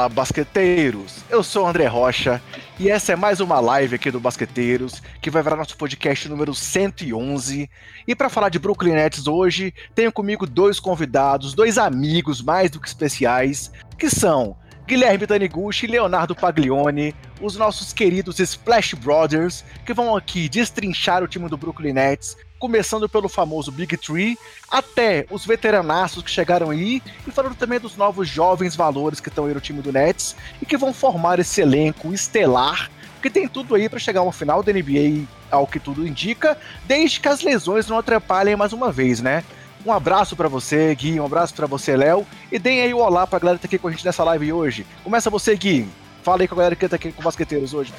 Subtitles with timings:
[0.00, 1.18] Fala, basqueteiros!
[1.28, 2.40] Eu sou o André Rocha
[2.78, 6.54] e essa é mais uma live aqui do Basqueteiros, que vai virar nosso podcast número
[6.54, 7.68] 111.
[8.08, 12.80] E para falar de Brooklyn Nets hoje, tenho comigo dois convidados, dois amigos mais do
[12.80, 19.92] que especiais, que são Guilherme Taniguchi e Leonardo Paglione, os nossos queridos Splash Brothers, que
[19.92, 24.38] vão aqui destrinchar o time do Brooklyn Nets, começando pelo famoso Big Tree,
[24.70, 29.46] até os veteranaços que chegaram aí, e falando também dos novos jovens valores que estão
[29.46, 32.90] aí no time do Nets e que vão formar esse elenco estelar
[33.22, 37.20] que tem tudo aí para chegar ao final da NBA, ao que tudo indica, desde
[37.20, 39.42] que as lesões não atrapalhem mais uma vez, né?
[39.84, 43.26] Um abraço para você, Gui, um abraço para você, Léo, e deem aí o olá
[43.26, 44.86] pra galera que tá aqui com a gente nessa live hoje.
[45.02, 45.88] Começa você, Gui.
[46.22, 47.92] Fala aí com a galera que tá aqui com os basqueteiros hoje.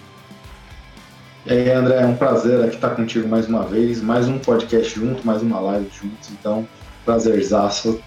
[1.43, 4.99] E aí, André, é um prazer aqui estar contigo mais uma vez, mais um podcast
[4.99, 6.67] junto, mais uma live juntos, então,
[7.03, 7.99] prazerzaço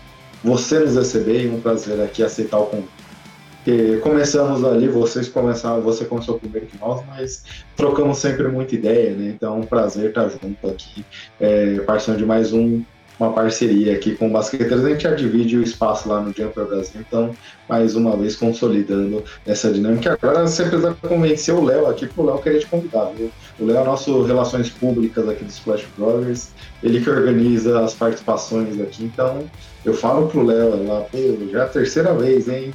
[0.44, 4.00] você nos receber e um prazer aqui aceitar o convite.
[4.02, 7.42] Começamos ali, vocês começaram, você começou primeiro que nós, mas
[7.74, 9.32] trocamos sempre muita ideia, né?
[9.34, 11.04] Então, é um prazer estar junto aqui,
[11.40, 12.84] é, participando de mais um
[13.18, 14.84] uma parceria aqui com o Basqueteiros.
[14.84, 17.34] A gente já divide o espaço lá no Jumper Brasil, então,
[17.68, 20.18] mais uma vez, consolidando essa dinâmica.
[20.20, 23.30] Agora você precisa convencer o Léo aqui, para o Léo querer te convidar, viu?
[23.58, 26.48] O Léo é nosso Relações Públicas aqui do Splash Brothers,
[26.82, 29.44] ele que organiza as participações aqui, então
[29.84, 31.06] eu falo pro Léo lá,
[31.52, 32.72] já é a terceira vez, hein?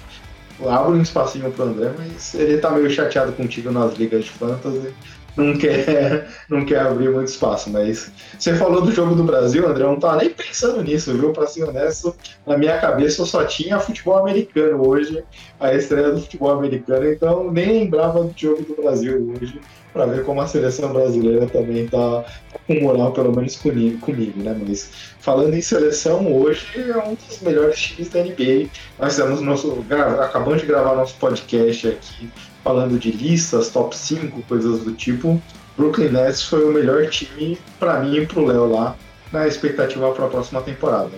[0.67, 4.93] abro um espacinho pro André, mas ele tá meio chateado contigo nas ligas de fantasy
[5.39, 7.69] não quer, não quer abrir muito espaço.
[7.69, 11.31] Mas você falou do jogo do Brasil, André, eu não tava nem pensando nisso, viu?
[11.31, 12.15] Pra ser honesto,
[12.45, 15.23] na minha cabeça eu só tinha futebol americano hoje,
[15.59, 19.59] a estreia do futebol americano, então nem lembrava do jogo do Brasil hoje,
[19.91, 22.23] para ver como a seleção brasileira também tá
[22.67, 24.55] com moral, pelo menos comigo, comigo, né?
[24.67, 28.69] Mas falando em seleção, hoje é um dos melhores times da NBA.
[28.99, 29.83] Nós estamos nosso,
[30.21, 32.29] acabamos de gravar nosso podcast aqui
[32.69, 35.41] falando de listas, top 5, coisas do tipo,
[35.75, 38.95] Brooklyn Nets foi o melhor time para mim e pro Léo lá,
[39.31, 41.17] na expectativa para a próxima temporada.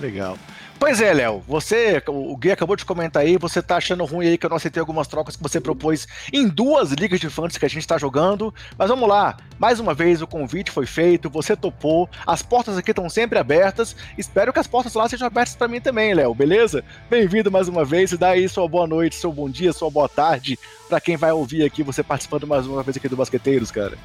[0.00, 0.38] Legal.
[0.78, 4.36] Pois é, Léo, você, o Gui acabou de comentar aí, você tá achando ruim aí
[4.36, 7.64] que eu não aceitei algumas trocas que você propôs em duas ligas de fantasy que
[7.64, 11.56] a gente tá jogando, mas vamos lá, mais uma vez o convite foi feito, você
[11.56, 15.66] topou, as portas aqui estão sempre abertas, espero que as portas lá sejam abertas para
[15.66, 16.84] mim também, Léo, beleza?
[17.08, 20.10] Bem-vindo mais uma vez e dá aí sua boa noite, seu bom dia, sua boa
[20.10, 20.58] tarde
[20.90, 23.96] para quem vai ouvir aqui você participando mais uma vez aqui do Basqueteiros, cara.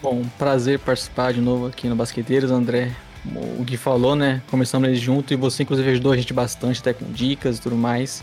[0.00, 2.92] Bom, prazer participar de novo aqui no Basqueteiros, André
[3.24, 4.42] o Gui falou, né?
[4.50, 7.76] Começamos eles junto e você, inclusive, ajudou a gente bastante, até com dicas e tudo
[7.76, 8.22] mais.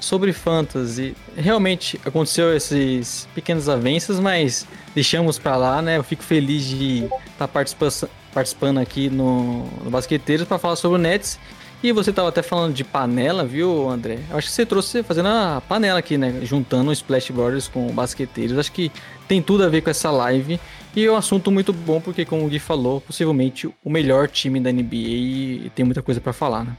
[0.00, 5.96] Sobre fantasy, realmente aconteceu esses pequenos avanços, mas deixamos para lá, né?
[5.98, 10.98] Eu fico feliz de estar tá participando, participando aqui no, no Basqueteiros para falar sobre
[10.98, 11.38] o Nets.
[11.82, 14.20] E você estava até falando de panela, viu, André?
[14.30, 16.40] Eu acho que você trouxe fazendo a panela aqui, né?
[16.44, 18.56] Juntando o Splash Brothers com o Basqueteiros.
[18.56, 18.90] Acho que
[19.26, 20.60] tem tudo a ver com essa live.
[20.94, 24.60] E é um assunto muito bom, porque, como o Gui falou, possivelmente o melhor time
[24.60, 26.76] da NBA e tem muita coisa para falar, né?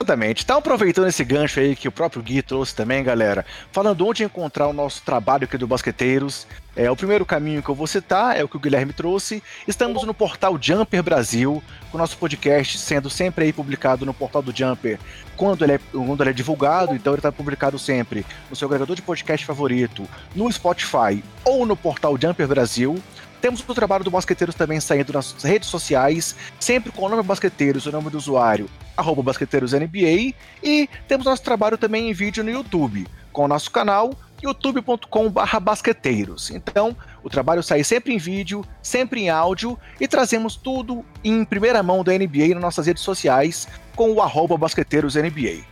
[0.00, 0.44] Exatamente.
[0.44, 4.68] Então, aproveitando esse gancho aí que o próprio Gui trouxe também, galera, falando onde encontrar
[4.68, 8.44] o nosso trabalho aqui do Basqueteiros, é, o primeiro caminho que eu vou citar é
[8.44, 9.42] o que o Guilherme trouxe.
[9.66, 14.40] Estamos no portal Jumper Brasil, com o nosso podcast sendo sempre aí publicado no portal
[14.40, 14.98] do Jumper
[15.36, 18.94] quando ele é, quando ele é divulgado, então ele está publicado sempre no seu agregador
[18.94, 23.02] de podcast favorito, no Spotify ou no portal Jumper Brasil.
[23.40, 27.86] Temos o trabalho do Basqueteiros também saindo nas redes sociais, sempre com o nome Basqueteiros,
[27.86, 33.06] o nome do usuário, arroba BasqueteirosNBA, e temos nosso trabalho também em vídeo no YouTube,
[33.32, 36.50] com o nosso canal youtube.com.br basqueteiros.
[36.50, 41.82] Então, o trabalho sai sempre em vídeo, sempre em áudio e trazemos tudo em primeira
[41.82, 45.64] mão da NBA nas nossas redes sociais com o arroba basqueteirosNBA.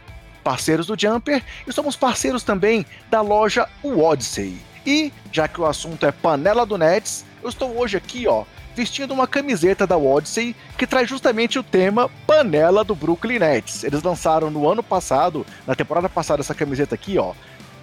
[0.43, 4.56] Parceiros do Jumper e somos parceiros também da loja Odyssey.
[4.87, 8.44] E, já que o assunto é panela do Nets, eu estou hoje aqui, ó,
[8.76, 13.82] vestindo uma camiseta da Odyssey que traz justamente o tema panela do Brooklyn Nets.
[13.82, 17.32] Eles lançaram no ano passado, na temporada passada, essa camiseta aqui, ó,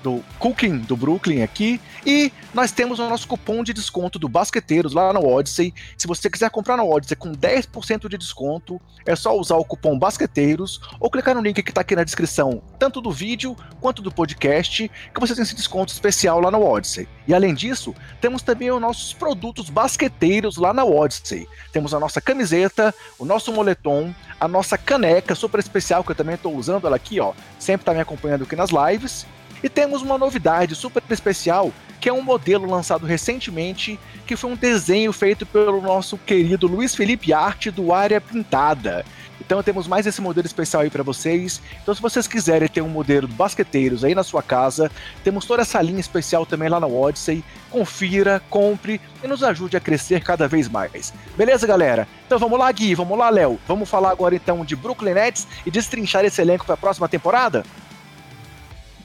[0.04, 1.82] do Cooking do Brooklyn aqui.
[2.06, 5.74] E nós temos o nosso cupom de desconto do Basqueteiros lá no Odyssey.
[5.98, 9.98] Se você quiser comprar no Odyssey com 10% de desconto, é só usar o cupom
[9.98, 14.12] Basqueteiros ou clicar no link que está aqui na descrição, tanto do vídeo quanto do
[14.12, 17.08] podcast, que você tem esse desconto especial lá no Odyssey.
[17.26, 21.48] E além disso, temos também os nossos produtos basqueteiros lá na Odyssey.
[21.72, 26.36] Temos a nossa camiseta, o nosso moletom, a nossa caneca super especial, que eu também
[26.36, 27.34] estou usando ela aqui, ó.
[27.58, 29.26] Sempre está me acompanhando aqui nas lives.
[29.64, 31.72] E temos uma novidade super especial,
[32.02, 36.94] que é um modelo lançado recentemente, que foi um desenho feito pelo nosso querido Luiz
[36.94, 39.06] Felipe Arte do Área Pintada.
[39.40, 41.62] Então temos mais esse modelo especial aí para vocês.
[41.82, 44.92] Então se vocês quiserem ter um modelo do basqueteiros aí na sua casa,
[45.24, 47.44] temos toda essa linha especial também lá na Odyssey.
[47.70, 51.14] Confira, compre e nos ajude a crescer cada vez mais.
[51.38, 52.08] Beleza, galera?
[52.26, 53.60] Então vamos lá, Gui, vamos lá, Léo.
[53.68, 57.64] Vamos falar agora então de Brooklyn Nets e destrinchar esse elenco para a próxima temporada?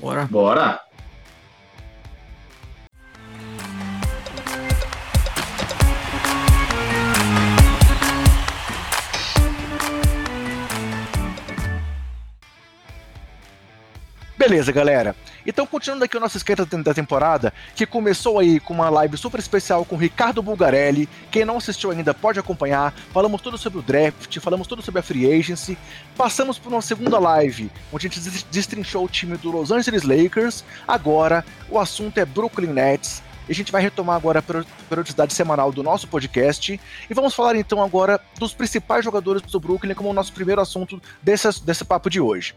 [0.01, 0.27] Bora.
[0.31, 0.88] Bora.
[14.39, 15.17] Beleza, galera.
[15.45, 19.41] Então, continuando aqui o nosso esquenta da temporada, que começou aí com uma live super
[19.41, 21.09] especial com Ricardo Bulgarelli.
[21.29, 22.95] Quem não assistiu ainda pode acompanhar.
[23.13, 25.77] Falamos tudo sobre o draft, falamos tudo sobre a free agency.
[26.17, 30.65] Passamos por uma segunda live, onde a gente destrinchou o time do Los Angeles Lakers.
[30.87, 33.21] Agora, o assunto é Brooklyn Nets.
[33.49, 36.81] E a gente vai retomar agora a periodicidade semanal do nosso podcast.
[37.11, 41.03] E vamos falar então agora dos principais jogadores do Brooklyn como o nosso primeiro assunto
[41.21, 42.55] desse, desse papo de hoje.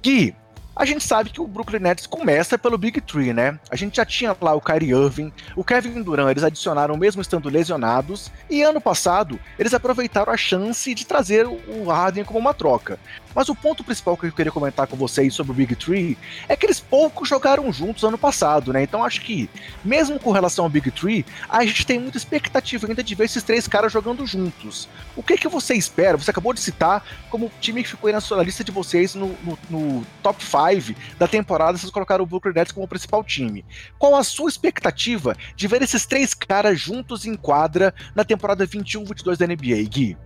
[0.00, 0.36] Gui,
[0.76, 3.58] a gente sabe que o Brooklyn Nets começa pelo Big Three, né?
[3.70, 7.48] A gente já tinha lá o Kyrie Irving, o Kevin Durant, eles adicionaram mesmo estando
[7.48, 13.00] lesionados, e ano passado eles aproveitaram a chance de trazer o Harden como uma troca.
[13.34, 16.16] Mas o ponto principal que eu queria comentar com vocês sobre o Big Tree
[16.48, 18.82] é que eles pouco jogaram juntos ano passado, né?
[18.82, 19.48] Então acho que,
[19.84, 23.42] mesmo com relação ao Big Tree, a gente tem muita expectativa ainda de ver esses
[23.42, 24.88] três caras jogando juntos.
[25.14, 26.16] O que que você espera?
[26.16, 29.14] Você acabou de citar como o time que ficou aí na sua lista de vocês
[29.14, 30.65] no, no, no top 5
[31.18, 33.64] da temporada, vocês colocaram o Brooklyn Nets como principal time.
[33.98, 39.36] Qual a sua expectativa de ver esses três caras juntos em quadra na temporada 21-22
[39.36, 40.16] da NBA, Gui?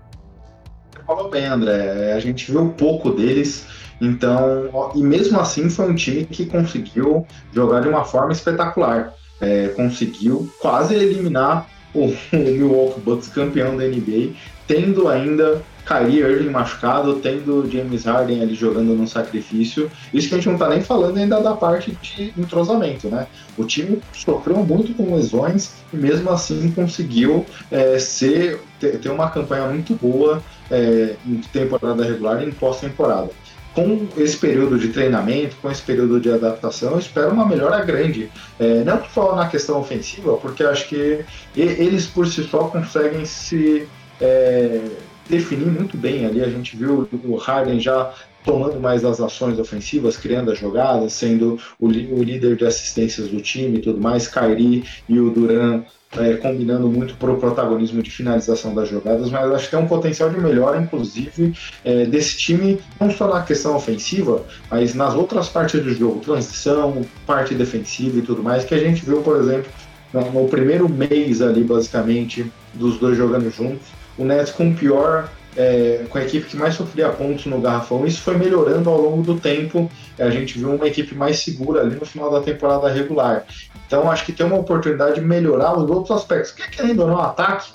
[1.11, 2.13] falou bem, André.
[2.13, 3.67] A gente viu um pouco deles,
[4.01, 9.13] então, e mesmo assim foi um time que conseguiu jogar de uma forma espetacular.
[9.41, 14.33] É, conseguiu quase eliminar o, Milwaukee Bucks campeão da NBA,
[14.67, 19.91] tendo ainda Kyrie Irving machucado, tendo James Harden ali jogando no sacrifício.
[20.15, 23.27] Isso que a gente não tá nem falando ainda da parte de entrosamento, né?
[23.59, 29.31] O time sofreu muito com lesões e mesmo assim conseguiu é, ser, ter, ter, uma
[29.31, 30.41] campanha muito boa
[30.71, 33.31] é, em temporada regular e em pós-temporada.
[33.75, 38.31] Com esse período de treinamento, com esse período de adaptação, eu espero uma melhora grande.
[38.59, 41.25] É, não só na questão ofensiva, porque acho que
[41.57, 43.87] eles por si só conseguem se
[44.21, 44.81] é,
[45.29, 46.43] definir muito bem ali.
[46.43, 48.13] A gente viu o Harden já
[48.45, 53.41] tomando mais as ações ofensivas, criando as jogadas, sendo o, o líder de assistências do
[53.41, 54.27] time e tudo mais.
[54.27, 55.83] Kyrie e o Duran
[56.19, 59.87] é, combinando muito para o protagonismo de finalização das jogadas, mas acho que tem um
[59.87, 61.55] potencial de melhora, inclusive,
[61.85, 67.05] é, desse time, não só na questão ofensiva, mas nas outras partes do jogo, transição,
[67.27, 69.71] parte defensiva e tudo mais, que a gente viu, por exemplo,
[70.13, 73.87] no primeiro mês ali, basicamente, dos dois jogando juntos,
[74.19, 78.07] o Nets com o pior é, com a equipe que mais sofria pontos no garrafão.
[78.07, 79.91] Isso foi melhorando ao longo do tempo.
[80.19, 83.45] A gente viu uma equipe mais segura ali no final da temporada regular.
[83.87, 86.53] Então acho que tem uma oportunidade de melhorar os outros aspectos.
[86.53, 87.73] Que querendo ou não, ataque,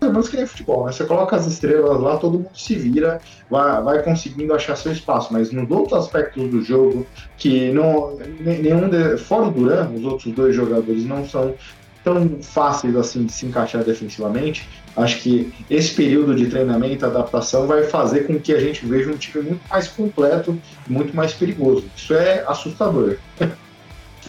[0.00, 0.92] é mais que nem futebol, né?
[0.92, 3.20] Você coloca as estrelas lá, todo mundo se vira,
[3.50, 5.32] vai, vai conseguindo achar seu espaço.
[5.32, 7.06] Mas nos outros aspectos do jogo,
[7.38, 11.54] que não nenhum de, fora o Duran, os outros dois jogadores não são
[12.02, 14.68] tão fáceis assim de se encaixar defensivamente.
[14.96, 19.16] Acho que esse período de treinamento, adaptação, vai fazer com que a gente veja um
[19.16, 21.84] time muito mais completo, muito mais perigoso.
[21.96, 23.16] Isso é assustador.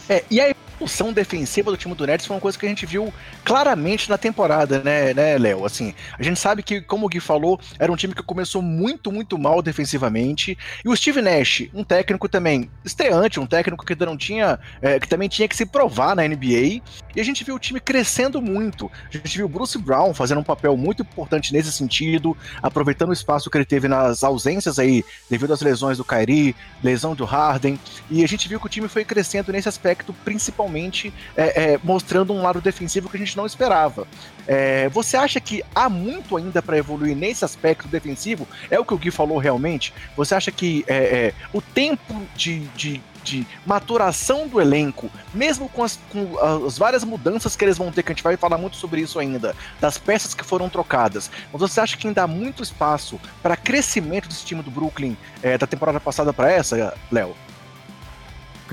[0.09, 2.85] É, e aí função defensiva do time do Nets foi uma coisa que a gente
[2.85, 3.13] viu
[3.43, 5.65] claramente na temporada, né, né, Léo?
[5.65, 9.11] Assim, a gente sabe que, como o Gui falou, era um time que começou muito,
[9.11, 10.57] muito mal defensivamente.
[10.83, 14.99] E o Steve Nash, um técnico também estreante, um técnico que ainda não tinha, é,
[14.99, 16.81] que também tinha que se provar na NBA.
[17.15, 18.91] E a gente viu o time crescendo muito.
[19.09, 23.13] A gente viu o Bruce Brown fazendo um papel muito importante nesse sentido, aproveitando o
[23.13, 27.79] espaço que ele teve nas ausências aí, devido às lesões do Kyrie, lesão do Harden.
[28.09, 31.79] E a gente viu que o time foi crescendo nesse aspecto principal principalmente é, é,
[31.83, 34.07] mostrando um lado defensivo que a gente não esperava.
[34.47, 38.47] É, você acha que há muito ainda para evoluir nesse aspecto defensivo?
[38.69, 39.93] É o que o Gui falou realmente?
[40.15, 45.83] Você acha que é, é, o tempo de, de de maturação do elenco, mesmo com
[45.83, 48.77] as, com as, várias mudanças que eles vão ter, que a gente vai falar muito
[48.77, 51.31] sobre isso ainda, das peças que foram trocadas.
[51.51, 55.57] Mas você acha que ainda há muito espaço para crescimento desse time do Brooklyn é,
[55.57, 57.35] da temporada passada para essa, Léo?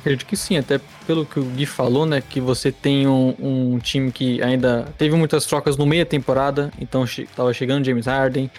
[0.03, 2.21] Acredito que sim, até pelo que o Gui falou, né?
[2.21, 6.73] Que você tem um, um time que ainda teve muitas trocas no meio da temporada,
[6.81, 8.51] então che tava chegando James Harden,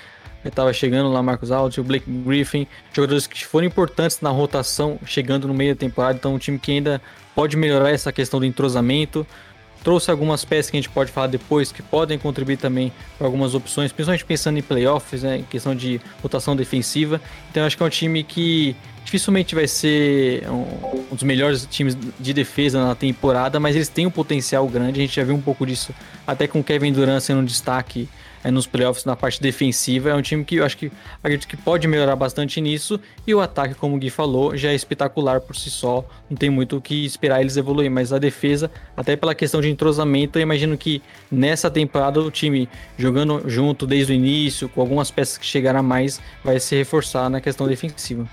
[0.56, 5.46] tava chegando lá Marcos Alt, o Blake Griffin, jogadores que foram importantes na rotação chegando
[5.46, 7.02] no meio da temporada, então um time que ainda
[7.36, 9.28] pode melhorar essa questão do entrosamento.
[9.84, 13.54] trouxe algumas peças que a gente pode falar depois que podem contribuir também para algumas
[13.54, 17.20] opções, principalmente pensando em playoffs, né, em questão de rotação defensiva.
[17.52, 21.98] Então acho que é um time que dificilmente vai ser um, um, dos melhores times
[22.20, 25.00] de defesa na temporada, mas eles têm um potencial grande.
[25.00, 25.94] A gente já viu um pouco disso
[26.26, 28.08] até com o Kevin Durant sendo um destaque
[28.44, 30.10] é, nos playoffs na parte defensiva.
[30.10, 30.92] É um time que eu acho que
[31.24, 33.00] acredito que pode melhorar bastante nisso.
[33.26, 36.06] E o ataque, como o Gui falou, já é espetacular por si só.
[36.30, 37.90] Não tem muito o que esperar eles evoluir.
[37.90, 42.68] Mas a defesa, até pela questão de entrosamento, eu imagino que nessa temporada o time
[42.98, 47.30] jogando junto desde o início, com algumas peças que chegaram a mais, vai se reforçar
[47.30, 48.28] na questão defensiva.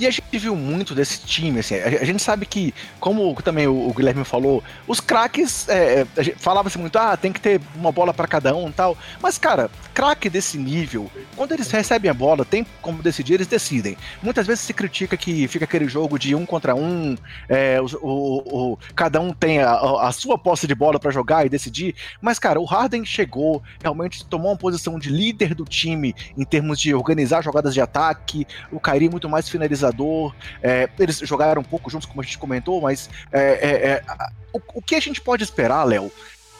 [0.00, 3.92] E a gente viu muito desse time, assim, a, gente sabe que, como também o,
[3.92, 6.06] Guilherme falou, os craques, é,
[6.38, 10.30] falava-se muito, ah, tem que ter uma bola para cada um tal, mas, cara, craque
[10.30, 13.94] desse nível, quando eles recebem a bola, tem como decidir, eles decidem.
[14.22, 17.14] Muitas vezes se critica que fica aquele jogo de um contra um,
[17.46, 19.74] é, o, o, o, cada um tem a,
[20.08, 24.24] a sua posse de bola para jogar e decidir, mas, cara, o Harden chegou, realmente
[24.24, 28.80] tomou uma posição de líder do time em termos de organizar jogadas de ataque, o
[28.80, 29.89] Kyrie muito mais finalizador
[30.62, 34.04] é, eles jogaram um pouco juntos, como a gente comentou, mas é, é, é
[34.52, 36.10] o, o, que a gente pode esperar, Léo,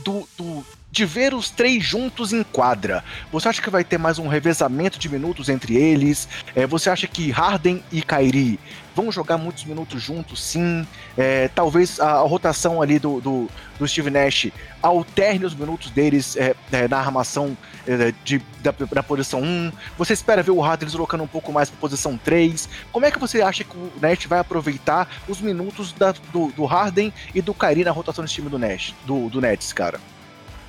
[0.01, 3.05] do, do, de ver os três juntos em quadra?
[3.31, 6.29] Você acha que vai ter mais um revezamento de minutos entre eles?
[6.55, 8.59] É, você acha que Harden e Kyrie
[8.95, 10.87] vão jogar muitos minutos juntos, sim?
[11.17, 14.49] É, talvez a, a, rotação ali do, do, do, Steve Nash
[14.83, 17.57] alterne os minutos deles é, é na armação
[17.87, 19.73] é, de, da, da, posição 1?
[19.97, 22.69] Você espera ver o Harden deslocando um pouco mais para posição 3?
[22.93, 26.65] Como é que você acha que o Nash vai aproveitar os minutos da, do, do
[26.65, 30.01] Harden e do Kyrie na rotação desse time do Nash, do, do Nets, cara?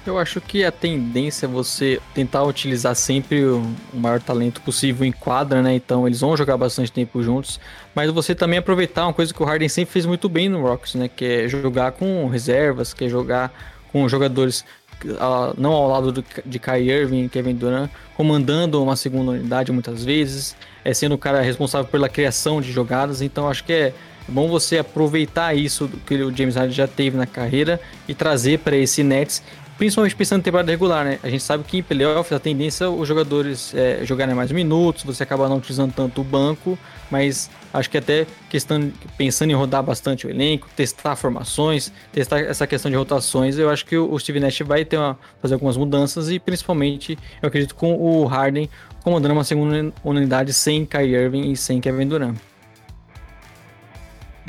[0.06, 5.12] Eu acho que a tendência é você tentar utilizar sempre o maior talento possível em
[5.12, 5.76] quadra, né?
[5.76, 7.60] Então eles vão jogar bastante tempo juntos,
[7.94, 10.96] mas você também aproveitar uma coisa que o Harden sempre fez muito bem no Rockets,
[10.96, 11.08] né?
[11.08, 13.54] Que é jogar com reservas, que é jogar
[13.92, 14.66] com jogadores
[15.06, 20.56] uh, não ao lado de Kyrie Irving Kevin Durant, comandando uma segunda unidade muitas vezes,
[20.84, 23.22] é sendo o cara responsável pela criação de jogadas.
[23.22, 23.94] Então acho que é
[24.28, 28.76] bom você aproveitar isso que o James Harden já teve na carreira e trazer para
[28.76, 29.44] esse Nets
[29.82, 31.18] principalmente pensando em temporada regular, né?
[31.24, 35.04] A gente sabe que em playoffs a tendência é os jogadores é, jogarem mais minutos,
[35.04, 36.78] você acaba não utilizando tanto o banco,
[37.10, 42.68] mas acho que até questão pensando em rodar bastante o elenco, testar formações, testar essa
[42.68, 46.30] questão de rotações, eu acho que o Steve Nash vai ter uma, fazer algumas mudanças
[46.30, 48.70] e principalmente eu acredito com o Harden
[49.04, 52.51] comandando uma segunda unidade sem Kyrie Irving e sem Kevin Durant.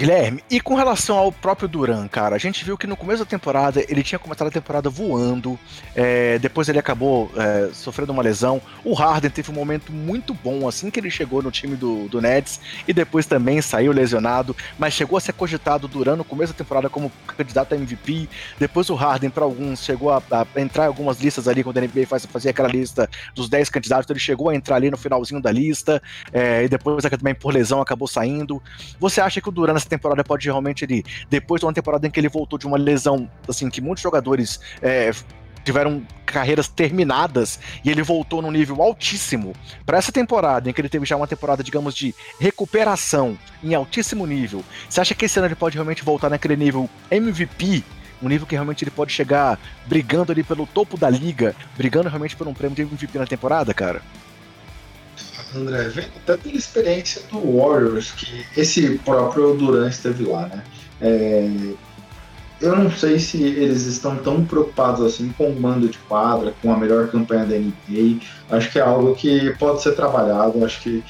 [0.03, 3.25] Guilherme, e com relação ao próprio Duran, cara, a gente viu que no começo da
[3.25, 5.57] temporada ele tinha começado a temporada voando,
[5.95, 8.61] é, depois ele acabou é, sofrendo uma lesão.
[8.83, 12.21] O Harden teve um momento muito bom assim que ele chegou no time do, do
[12.21, 16.59] Nets e depois também saiu lesionado, mas chegou a ser cogitado Duran no começo da
[16.59, 18.29] temporada como candidato a MVP.
[18.59, 21.81] Depois o Harden, para alguns, chegou a, a, entrar em algumas listas ali quando a
[21.81, 24.97] NBA faz, fazia aquela lista dos 10 candidatos, então ele chegou a entrar ali no
[24.97, 28.61] finalzinho da lista é, e depois também por lesão acabou saindo.
[28.99, 32.19] Você acha que o Duran temporada pode realmente ele, depois de uma temporada em que
[32.19, 35.11] ele voltou de uma lesão, assim, que muitos jogadores é,
[35.65, 39.55] tiveram carreiras terminadas e ele voltou num nível altíssimo.
[39.85, 44.27] Para essa temporada, em que ele teve já uma temporada, digamos, de recuperação em altíssimo
[44.27, 47.85] nível, você acha que esse ano ele pode realmente voltar naquele nível MVP?
[48.23, 52.37] Um nível que realmente ele pode chegar brigando ali pelo topo da liga, brigando realmente
[52.37, 54.01] por um prêmio de MVP na temporada, cara?
[55.55, 60.63] André, vendo até pela experiência do Warriors, que esse próprio Durant esteve lá, né?
[61.01, 61.49] É,
[62.61, 66.73] eu não sei se eles estão tão preocupados assim com o mando de quadra, com
[66.73, 68.21] a melhor campanha da NBA.
[68.49, 70.65] Acho que é algo que pode ser trabalhado.
[70.65, 71.05] Acho que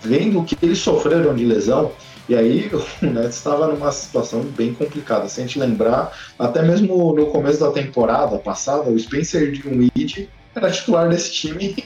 [0.00, 1.92] vendo o que eles sofreram de lesão,
[2.28, 2.70] e aí
[3.02, 5.28] o Nets estava numa situação bem complicada.
[5.28, 10.28] Se a gente lembrar, até mesmo no começo da temporada passada, o Spencer Dinwiddie
[10.58, 11.76] era titular desse time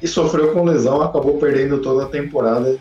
[0.00, 2.78] e sofreu com lesão, acabou perdendo toda a temporada.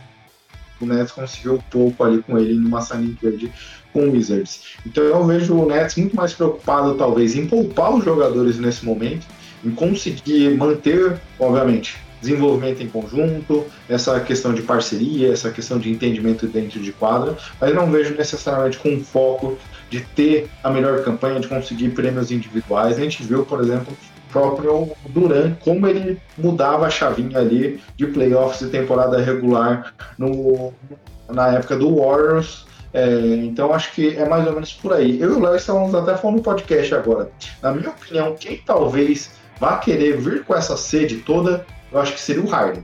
[0.82, 3.52] O Nets conseguiu pouco ali com ele numa signing trade
[3.92, 4.62] com o Wizards.
[4.86, 9.26] Então eu vejo o Nets muito mais preocupado, talvez, em poupar os jogadores nesse momento,
[9.64, 16.48] em conseguir manter, obviamente, desenvolvimento em conjunto, essa questão de parceria, essa questão de entendimento
[16.48, 19.58] dentro de quadra, mas não vejo necessariamente com foco
[19.90, 22.98] de ter a melhor campanha, de conseguir prêmios individuais.
[22.98, 23.98] A gente viu, por exemplo,
[24.32, 30.74] próprio Duran, como ele mudava a chavinha ali de playoffs e temporada regular no,
[31.30, 32.66] na época do Warriors.
[32.92, 33.06] É,
[33.44, 35.22] então acho que é mais ou menos por aí.
[35.22, 37.30] Eu e o Léo estávamos até falando no podcast agora.
[37.62, 42.20] Na minha opinião, quem talvez vá querer vir com essa sede toda, eu acho que
[42.20, 42.84] seria o Harden.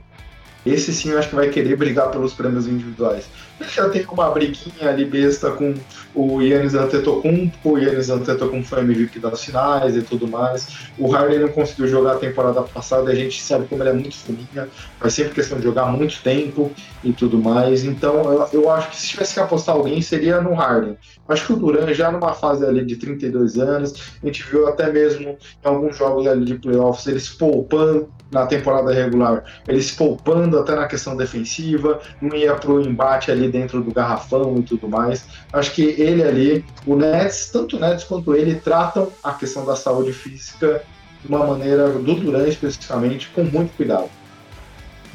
[0.64, 3.28] Esse sim eu acho que vai querer brigar pelos prêmios individuais.
[3.60, 5.74] Já tem uma briguinha ali besta com
[6.14, 10.90] o Yannis Antetokounmpo, o Yannis Antetokounmpo foi MVP das finais e tudo mais.
[10.98, 14.16] O Harden não conseguiu jogar a temporada passada, a gente sabe como ele é muito
[14.16, 16.70] fuminha, faz sempre questão de jogar muito tempo
[17.02, 17.84] e tudo mais.
[17.84, 20.96] Então eu, eu acho que se tivesse que apostar alguém seria no Harden.
[21.28, 24.90] Acho que o Duran já numa fase ali de 32 anos, a gente viu até
[24.90, 25.36] mesmo em
[25.68, 31.16] alguns jogos ali de playoffs eles poupando na temporada regular, eles poupando até na questão
[31.16, 35.26] defensiva, não ia pro embate ali dentro do garrafão e tudo mais.
[35.52, 39.76] Acho que ele ali, o Nets, tanto o Nets quanto ele, tratam a questão da
[39.76, 40.82] saúde física
[41.22, 44.08] de uma maneira, do Duran especificamente, com muito cuidado.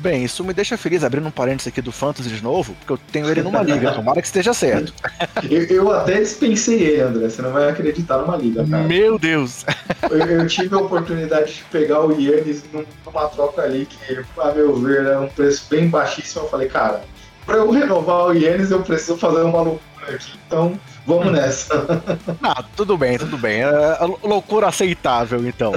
[0.01, 2.97] Bem, isso me deixa feliz abrindo um parênteses aqui do Fantasy de novo, porque eu
[3.11, 4.91] tenho ele numa liga, tomara que esteja certo.
[5.47, 8.83] eu, eu, até dispensei ele, André, você não vai acreditar numa liga, cara.
[8.83, 9.63] Meu Deus!
[10.09, 14.75] Eu, eu tive a oportunidade de pegar o Yannis numa troca ali que, a meu
[14.77, 16.45] ver, era um preço bem baixíssimo.
[16.45, 17.03] Eu falei, cara,
[17.45, 21.85] para eu renovar o Yannis eu preciso fazer uma loucura aqui, então vamos nessa.
[22.43, 23.61] Ah, tudo bem, tudo bem.
[23.61, 25.71] É loucura aceitável, então.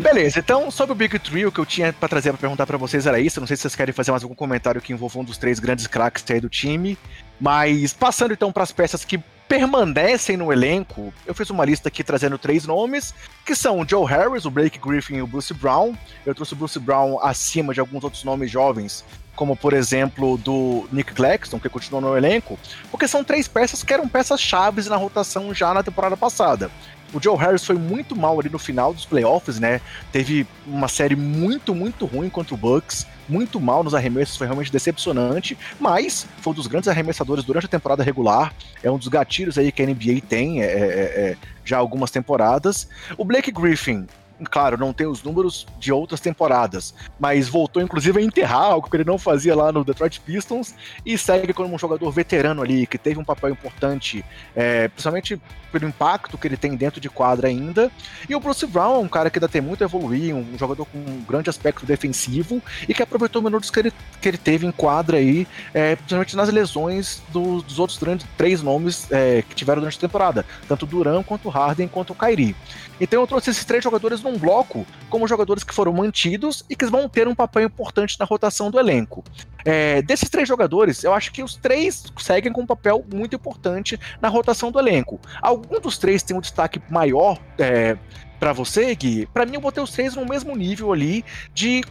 [0.00, 3.06] Beleza, então sobre o Big Trio que eu tinha para trazer para perguntar para vocês
[3.06, 3.40] era isso.
[3.40, 5.86] Não sei se vocês querem fazer mais algum comentário que envolva um dos três grandes
[5.86, 6.98] craques aí do time.
[7.40, 12.02] Mas passando então para as peças que permanecem no elenco, eu fiz uma lista aqui
[12.02, 15.94] trazendo três nomes, que são o Joe Harris, o Blake Griffin e o Bruce Brown.
[16.24, 19.04] Eu trouxe o Bruce Brown acima de alguns outros nomes jovens,
[19.36, 22.58] como por exemplo do Nick Claxton, que continuou no elenco,
[22.90, 26.70] porque são três peças que eram peças chaves na rotação já na temporada passada.
[27.14, 29.80] O Joe Harris foi muito mal ali no final dos playoffs, né?
[30.10, 34.72] Teve uma série muito, muito ruim contra o Bucks, muito mal nos arremessos, foi realmente
[34.72, 38.52] decepcionante, mas foi um dos grandes arremessadores durante a temporada regular.
[38.82, 42.88] É um dos gatilhos aí que a NBA tem é, é, é, já algumas temporadas.
[43.16, 44.06] O Blake Griffin
[44.50, 48.96] claro, não tem os números de outras temporadas, mas voltou inclusive a enterrar algo que
[48.96, 52.98] ele não fazia lá no Detroit Pistons e segue como um jogador veterano ali, que
[52.98, 57.90] teve um papel importante, é, principalmente pelo impacto que ele tem dentro de quadra ainda.
[58.28, 60.86] E o Bruce Brown é um cara que ainda tem muito a evoluir, um jogador
[60.86, 64.66] com um grande aspecto defensivo e que aproveitou os minutos que ele, que ele teve
[64.66, 69.54] em quadra aí, é, principalmente nas lesões do, dos outros grandes, três nomes é, que
[69.54, 72.54] tiveram durante a temporada, tanto Duran, quanto Harden, quanto Kyrie.
[73.00, 76.86] Então eu trouxe esses três jogadores num bloco como jogadores que foram mantidos e que
[76.86, 79.22] vão ter um papel importante na rotação do elenco.
[79.64, 83.98] É, desses três jogadores, eu acho que os três seguem com um papel muito importante
[84.20, 85.20] na rotação do elenco.
[85.40, 87.96] Algum dos três tem um destaque maior é,
[88.38, 89.26] para você, Gui?
[89.26, 91.82] Para mim, eu botei os três no mesmo nível ali de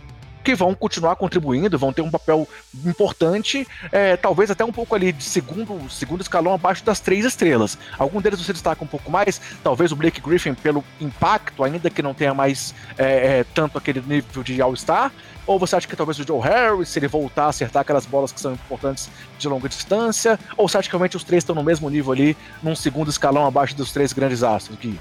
[0.43, 2.47] que vão continuar contribuindo, vão ter um papel
[2.85, 7.77] importante, é, talvez até um pouco ali de segundo, segundo escalão abaixo das três estrelas.
[7.97, 12.01] Algum deles você destaca um pouco mais, talvez o Blake Griffin pelo impacto, ainda que
[12.01, 15.11] não tenha mais é, é, tanto aquele nível de All-Star,
[15.45, 18.31] ou você acha que talvez o Joe Harris, se ele voltar a acertar aquelas bolas
[18.31, 21.63] que são importantes de longa distância, ou você acha que realmente os três estão no
[21.63, 24.99] mesmo nível ali, num segundo escalão abaixo dos três grandes astros, Gui?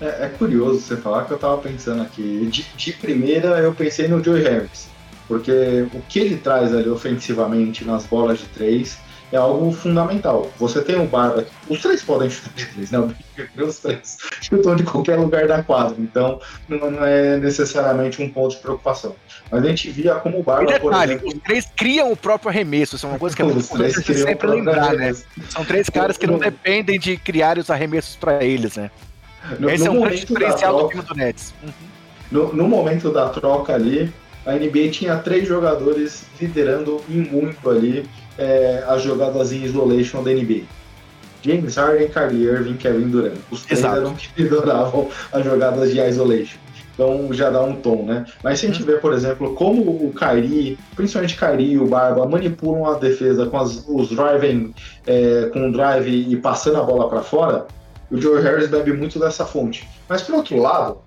[0.00, 2.48] É, é, curioso você falar que eu tava pensando aqui.
[2.50, 4.88] De, de, primeira eu pensei no Joey Harris,
[5.28, 8.98] porque o que ele traz ali ofensivamente nas bolas de três
[9.32, 10.50] é algo fundamental.
[10.58, 13.14] Você tem o Barba, os três podem chutar de três, né?
[13.58, 18.62] Os três chutam de qualquer lugar da quadra, então não é necessariamente um ponto de
[18.62, 19.14] preocupação.
[19.50, 20.72] Mas a gente via como o Barba.
[20.72, 23.44] E detalhe, exemplo, os três criam o próprio arremesso, isso é uma coisa que é
[23.46, 25.14] muito importante sempre lembrar, né?
[25.50, 28.90] São três caras que não dependem de criar os arremessos para eles, né?
[29.58, 31.54] No, Esse no é um grande diferencial troca, do time do Nets.
[31.62, 31.70] Uhum.
[32.30, 34.12] No, no, momento da troca ali,
[34.46, 38.06] a NBA tinha três jogadores liderando em muito ali
[38.38, 40.62] é, as jogadas em isolation da NBA.
[41.42, 43.38] James Harden, Kyrie Irving, Kevin Durant.
[43.50, 43.96] Os três Exato.
[43.96, 46.58] eram que lideravam as jogadas de isolation.
[46.94, 48.26] Então já dá um tom, né?
[48.44, 48.86] Mas se a gente uhum.
[48.86, 53.56] vê, por exemplo, como o Kyrie, principalmente Kyrie e o Barba, manipulam a defesa com
[53.56, 54.74] as, os driving,
[55.06, 57.66] é, com o drive e passando a bola para fora,
[58.10, 59.88] o Joe Harris bebe muito dessa fonte.
[60.08, 60.98] Mas, por outro lado,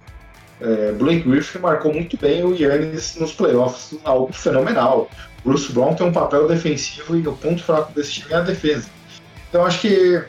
[0.61, 5.09] é, Blake Griffin marcou muito bem o Yannis nos playoffs, algo fenomenal.
[5.43, 8.87] Bruce Brown tem um papel defensivo e o ponto fraco desse time é a defesa.
[9.49, 10.23] Então, acho que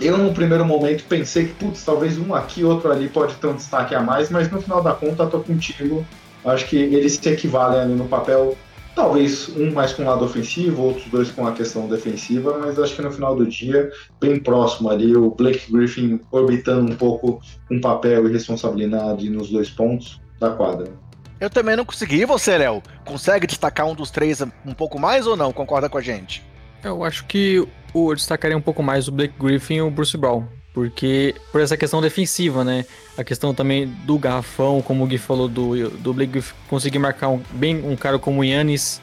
[0.00, 3.54] eu, no primeiro momento, pensei que, putz, talvez um aqui, outro ali pode ter um
[3.54, 6.06] destaque a mais, mas no final da conta, tô contigo.
[6.44, 8.56] Acho que eles se equivalem ali no papel
[8.94, 12.94] Talvez um mais com o lado ofensivo, outros dois com a questão defensiva, mas acho
[12.94, 17.80] que no final do dia, bem próximo ali, o Blake Griffin orbitando um pouco com
[17.80, 20.92] papel e responsabilidade nos dois pontos da quadra.
[21.40, 22.20] Eu também não consegui.
[22.20, 22.82] E você, Léo?
[23.04, 25.52] Consegue destacar um dos três um pouco mais ou não?
[25.52, 26.44] Concorda com a gente?
[26.84, 30.44] Eu acho que eu destacaria um pouco mais o Blake Griffin e o Bruce Brown.
[30.72, 32.86] Porque, por essa questão defensiva, né?
[33.16, 37.42] A questão também do garrafão, como o Gui falou, do, do Blake conseguir marcar um,
[37.52, 39.00] bem um cara como o Yannis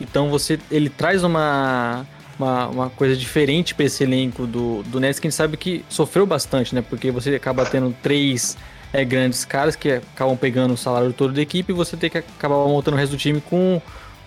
[0.00, 2.04] Então você ele traz uma,
[2.36, 5.84] uma, uma coisa diferente para esse elenco do, do Nets, que a gente sabe que
[5.88, 6.82] sofreu bastante, né?
[6.82, 8.58] Porque você acaba tendo três
[8.92, 12.18] é, grandes caras que acabam pegando o salário todo da equipe e você tem que
[12.18, 13.80] acabar montando o resto do time com,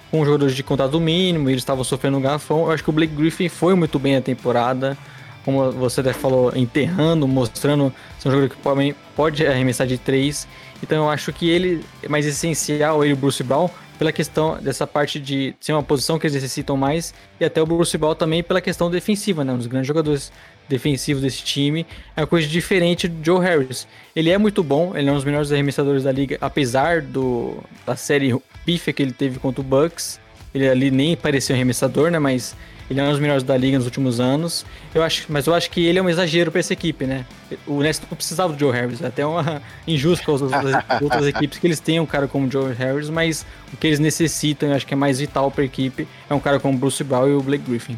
[0.10, 2.65] com jogadores de contato mínimo, eles estavam sofrendo um garfão.
[2.65, 4.97] Eu acho que o Blake Griffin foi muito bem a temporada,
[5.45, 10.47] como você até falou, enterrando, mostrando ser um jogador que pode, pode arremessar de três.
[10.81, 14.86] Então eu acho que ele é mais essencial, ele o Bruce Brown, pela questão dessa
[14.88, 18.43] parte de ser uma posição que eles necessitam mais, e até o Bruce Brown também
[18.43, 19.53] pela questão defensiva, né?
[19.53, 20.31] Um dos grandes jogadores
[20.67, 21.86] defensivos desse time.
[22.17, 23.88] É uma coisa diferente do Joe Harris.
[24.15, 27.95] Ele é muito bom, ele é um dos melhores arremessadores da liga, apesar do, da
[27.95, 30.19] série pífia que ele teve contra o Bucks.
[30.53, 32.17] Ele ali nem parecia um arremessador, né?
[32.17, 32.55] Mas
[32.89, 34.65] ele é um dos melhores da liga nos últimos anos.
[34.93, 37.25] Eu acho, mas eu acho que ele é um exagero para essa equipe, né?
[37.65, 41.27] O Nets não precisava do Joe Harris, é até uma injusto com as outras, outras
[41.27, 44.69] equipes que eles tenham um cara como o Joe Harris, mas o que eles necessitam,
[44.69, 47.03] eu acho que é mais vital para a equipe, é um cara como o Bruce
[47.03, 47.97] Brown e o Blake Griffin.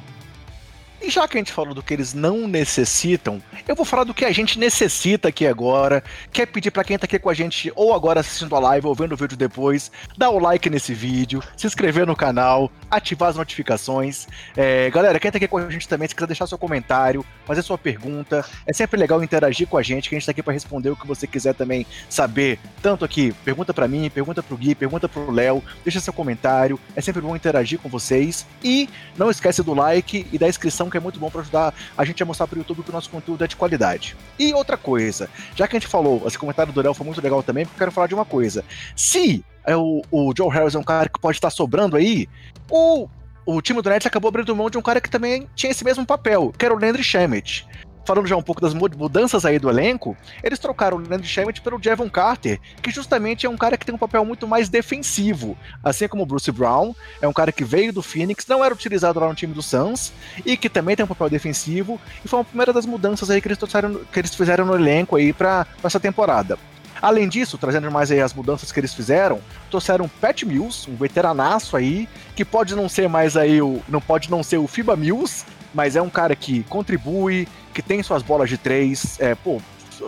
[1.01, 4.13] E já que a gente falou do que eles não necessitam, eu vou falar do
[4.13, 6.03] que a gente necessita aqui agora.
[6.31, 8.95] Quer pedir para quem tá aqui com a gente, ou agora assistindo a live, ou
[8.95, 13.35] vendo o vídeo depois, dar o like nesse vídeo, se inscrever no canal, ativar as
[13.35, 14.27] notificações.
[14.55, 17.61] É, galera, quem tá aqui com a gente também, se quiser deixar seu comentário, fazer
[17.61, 20.53] sua pergunta, é sempre legal interagir com a gente, que a gente tá aqui para
[20.53, 22.59] responder o que você quiser também saber.
[22.81, 27.01] Tanto aqui, pergunta para mim, pergunta pro Gui, pergunta pro Léo, deixa seu comentário, é
[27.01, 28.45] sempre bom interagir com vocês.
[28.63, 32.05] E não esquece do like e da inscrição que é muito bom para ajudar a
[32.05, 34.15] gente a mostrar para o YouTube que o nosso conteúdo é de qualidade.
[34.37, 37.41] E outra coisa, já que a gente falou, esse comentário do Léo foi muito legal
[37.43, 38.63] também, porque eu quero falar de uma coisa.
[38.95, 42.27] Se é o, o Joe Harris é um cara que pode estar sobrando aí,
[42.69, 43.07] o
[43.45, 46.05] o time do Nets acabou abrindo mão de um cara que também tinha esse mesmo
[46.05, 47.65] papel, que era o Landry Shamet
[48.07, 51.77] falando já um pouco das mudanças aí do elenco, eles trocaram o Landry Shamet pelo
[51.79, 56.07] Javon Carter, que justamente é um cara que tem um papel muito mais defensivo, assim
[56.07, 59.27] como o Bruce Brown, é um cara que veio do Phoenix, não era utilizado lá
[59.27, 60.13] no time do Suns,
[60.45, 63.49] e que também tem um papel defensivo, e foi uma primeira das mudanças aí que
[63.49, 66.57] eles, trouxeram, que eles fizeram no elenco aí para essa temporada.
[67.01, 69.39] Além disso, trazendo mais aí as mudanças que eles fizeram,
[69.69, 73.81] trouxeram Pat Mills, um veteranaço aí, que pode não ser mais aí o.
[73.87, 78.01] não pode não ser o FIBA Mills, mas é um cara que contribui, que tem
[78.01, 79.61] suas bolas de três, é, pô,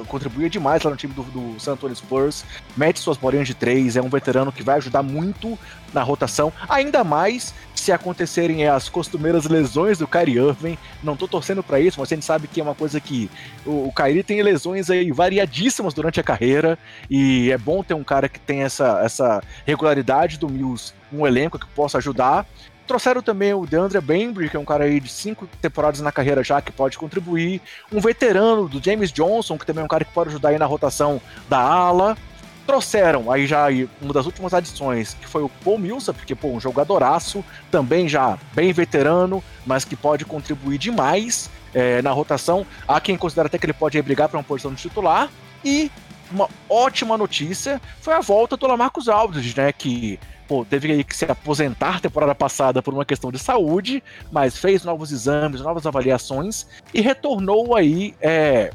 [0.08, 2.44] contribuía demais lá no time do, do San Antonio Spurs,
[2.76, 5.56] mete suas bolinhas de três, é um veterano que vai ajudar muito
[5.94, 10.80] na rotação, ainda mais se acontecerem as costumeiras lesões do Kyrie Irving.
[11.04, 13.30] Não tô torcendo para isso, mas a gente sabe que é uma coisa que
[13.64, 16.78] o, o Kyrie tem lesões aí variadíssimas durante a carreira
[17.08, 21.60] e é bom ter um cara que tem essa, essa regularidade do Mills, um elenco
[21.60, 22.48] que possa ajudar.
[22.90, 26.44] Trouxeram também o DeAndre Bembry, que é um cara aí de cinco temporadas na carreira
[26.44, 27.62] já, que pode contribuir.
[27.92, 30.66] Um veterano do James Johnson, que também é um cara que pode ajudar aí na
[30.66, 32.18] rotação da ala.
[32.66, 36.48] Trouxeram aí já aí uma das últimas adições, que foi o Paul Millsap, porque, pô,
[36.48, 42.66] um jogadoraço, também já bem veterano, mas que pode contribuir demais é, na rotação.
[42.88, 45.30] Há quem considera até que ele pode brigar para uma posição de titular.
[45.64, 45.92] E
[46.32, 51.26] uma ótima notícia foi a volta do Lamarcus Aldridge, né, que pô, teve que se
[51.26, 57.02] aposentar temporada passada por uma questão de saúde, mas fez novos exames, novas avaliações e
[57.02, 58.72] retornou aí é,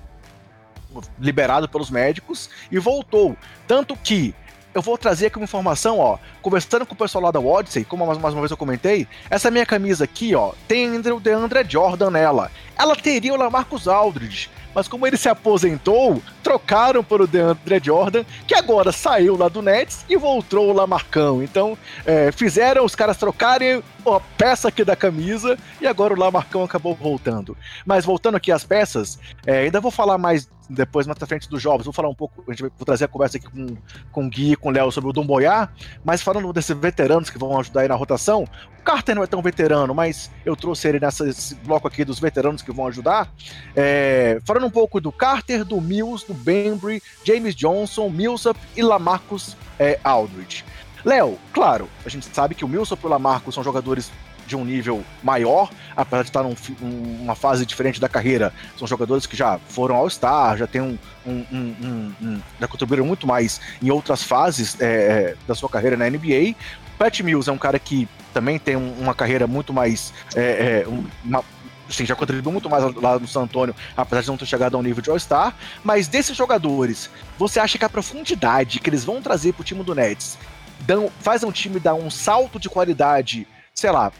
[1.19, 3.37] liberado pelos médicos e voltou.
[3.67, 4.33] Tanto que
[4.73, 6.17] eu vou trazer aqui uma informação, ó.
[6.41, 9.51] Conversando com o pessoal lá da Odyssey, como mais, mais uma vez eu comentei, essa
[9.51, 12.53] minha camisa aqui, ó, tem o DeAndre Jordan nela.
[12.79, 18.25] Ela teria o Lamarcus Aldridge, mas como ele se aposentou, trocaram por o DeAndre Jordan,
[18.47, 21.43] que agora saiu lá do Nets e voltou lá Marcão.
[21.43, 26.65] Então, é, fizeram os caras trocarem a peça aqui da camisa e agora o Lamarcão
[26.65, 27.57] acabou voltando.
[27.87, 31.61] Mas voltando aqui às peças, é, ainda vou falar mais depois, mais pra frente dos
[31.61, 33.77] jogos, vou falar um pouco, a gente vai trazer a conversa aqui com,
[34.11, 35.69] com o Gui e com o Léo sobre o Domboyá,
[36.05, 38.45] mas falando desses veteranos que vão ajudar aí na rotação,
[38.81, 42.63] o Carter não é tão veterano, mas eu trouxe ele nesse bloco aqui dos veteranos
[42.63, 43.33] que vão ajudar.
[43.75, 49.57] É, falando um pouco do Carter, do Mills, do Bembry, James Johnson, Millsap e Lamarcus
[49.79, 50.65] é, Aldridge.
[51.05, 54.11] Léo, claro, a gente sabe que o Millsap e o Lamarcus são jogadores
[54.47, 58.53] de um nível maior, apesar de estar numa um, fase diferente da carreira.
[58.79, 63.27] São jogadores que já foram ao Star, já tem um, um, um já contribuíram muito
[63.27, 66.55] mais em outras fases é, é da sua carreira na NBA.
[66.99, 70.87] Pat Mills é um cara que também tem uma carreira muito mais é, é,
[71.25, 71.45] uma,
[71.89, 74.83] Sim, já contribuiu muito mais lá no San Antônio, apesar de não ter chegado ao
[74.83, 75.55] nível de All-Star.
[75.83, 79.95] Mas desses jogadores, você acha que a profundidade que eles vão trazer pro time do
[79.95, 80.39] Nets
[80.81, 84.13] dão, faz um time dar um salto de qualidade, sei lá,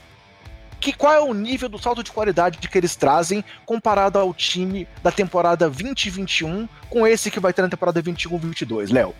[0.81, 4.87] que qual é o nível do salto de qualidade que eles trazem comparado ao time
[5.03, 9.15] da temporada 2021 com esse que vai ter na temporada 21-22, Léo?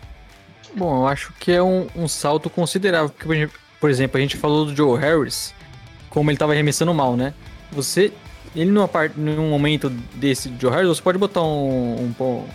[0.75, 4.65] Bom, eu acho que é um, um salto considerável, porque por exemplo, a gente falou
[4.65, 5.53] do Joe Harris,
[6.09, 7.33] como ele estava arremessando mal, né?
[7.71, 8.11] Você,
[8.55, 12.45] ele numa parte, num momento desse Joe Harris, você pode botar um, um, um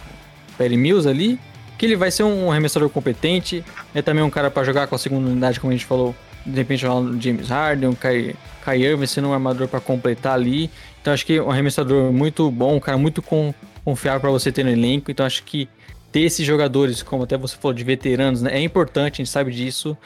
[0.57, 1.39] Perry Mills ali,
[1.81, 3.65] que ele vai ser um arremessador competente,
[3.95, 6.15] é também um cara para jogar com a segunda unidade, como a gente falou,
[6.45, 10.71] de repente o James Harden, o Kai, Kai Irving sendo um armador para completar ali.
[11.01, 14.63] Então acho que um arremessador muito bom, um cara muito com, confiável para você ter
[14.63, 15.11] no elenco.
[15.11, 15.71] Então acho que
[16.13, 19.51] ter esses jogadores, como até você falou, de veteranos, né, é importante, a gente sabe
[19.51, 19.97] disso.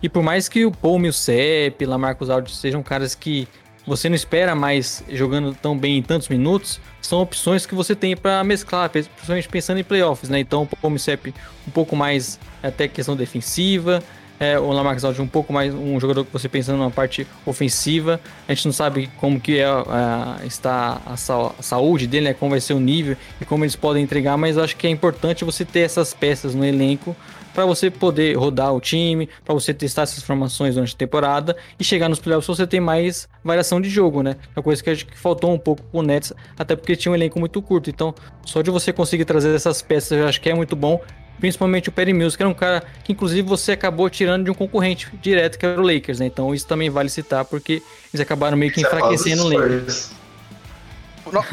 [0.00, 3.48] E por mais que o Paul Millsap, Lamarcus Aldridge sejam caras que
[3.86, 8.16] você não espera mais jogando tão bem em tantos minutos, são opções que você tem
[8.16, 10.40] para mesclar, principalmente pensando em playoffs, né?
[10.40, 11.34] Então, o Millsap
[11.66, 14.02] um pouco mais até questão defensiva,
[14.38, 18.20] é, o Lamarcus Aldridge um pouco mais um jogador que você pensando numa parte ofensiva.
[18.48, 22.34] A gente não sabe como que é, é está a, sa a, saúde dele, né,
[22.34, 25.44] como vai ser o nível e como eles podem entregar, mas acho que é importante
[25.44, 27.14] você ter essas peças no elenco
[27.54, 31.84] para você poder rodar o time, para você testar essas formações durante a temporada e
[31.84, 34.36] chegar nos playoffs você tem mais variação de jogo, né?
[34.54, 37.14] É uma coisa que acho que faltou um pouco pro Nets, até porque tinha um
[37.14, 37.88] elenco muito curto.
[37.88, 38.12] Então,
[38.44, 41.00] só de você conseguir trazer essas peças, eu acho que é muito bom
[41.38, 44.54] principalmente o Perry Mills, que era um cara que inclusive você acabou tirando de um
[44.54, 46.26] concorrente direto, que era o Lakers, né?
[46.26, 50.12] Então isso também vale citar, porque eles acabaram meio que é enfraquecendo o Lakers.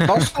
[0.06, 0.32] Nosso,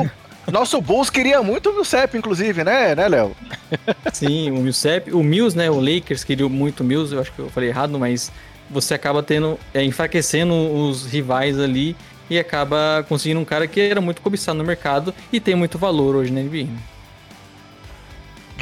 [0.50, 3.36] nosso Bulls queria muito o Millsap, inclusive, né, né, Léo?
[4.12, 7.38] Sim, o Millsap, o Mills, né, o Lakers queria muito o Mills, eu acho que
[7.38, 8.32] eu falei errado, mas
[8.68, 11.94] você acaba tendo, é, enfraquecendo os rivais ali
[12.28, 16.16] e acaba conseguindo um cara que era muito cobiçado no mercado e tem muito valor
[16.16, 16.66] hoje na NBA.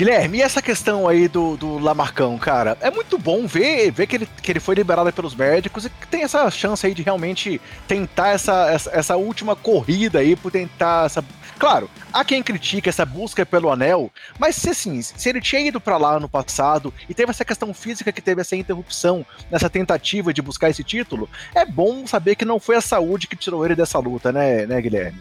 [0.00, 2.74] Guilherme, e essa questão aí do, do Lamarcão, cara?
[2.80, 6.06] É muito bom ver, ver que, ele, que ele foi liberado pelos médicos e que
[6.06, 11.04] tem essa chance aí de realmente tentar essa, essa, essa última corrida aí, por tentar
[11.04, 11.22] essa.
[11.60, 15.78] Claro, há quem critica essa busca pelo anel, mas se assim, se ele tinha ido
[15.78, 20.32] para lá no passado e teve essa questão física que teve essa interrupção nessa tentativa
[20.32, 23.74] de buscar esse título, é bom saber que não foi a saúde que tirou ele
[23.74, 25.18] dessa luta, né, né Guilherme?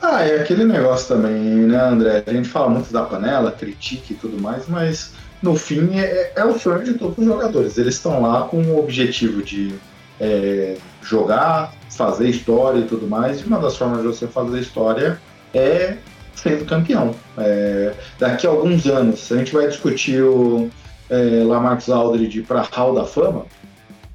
[0.00, 2.24] Ah, é aquele negócio também, né, André?
[2.26, 6.44] A gente fala muito da panela, critique e tudo mais, mas no fim é, é
[6.46, 7.76] o sonho de todos os jogadores.
[7.76, 9.74] Eles estão lá com o objetivo de
[10.18, 15.20] é, jogar, fazer história e tudo mais, e uma das formas de você fazer história
[15.54, 15.96] é
[16.34, 17.14] sendo campeão.
[17.38, 20.68] É, daqui a alguns anos, a gente vai discutir o
[21.08, 23.46] é, Lamarcus Aldridge para Hall da Fama,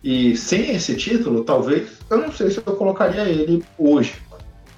[0.04, 4.13] e sem esse título, talvez, eu não sei se eu colocaria ele hoje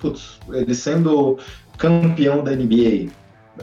[0.02, 1.38] putz, ele sendo
[1.78, 3.10] campeão da NBA,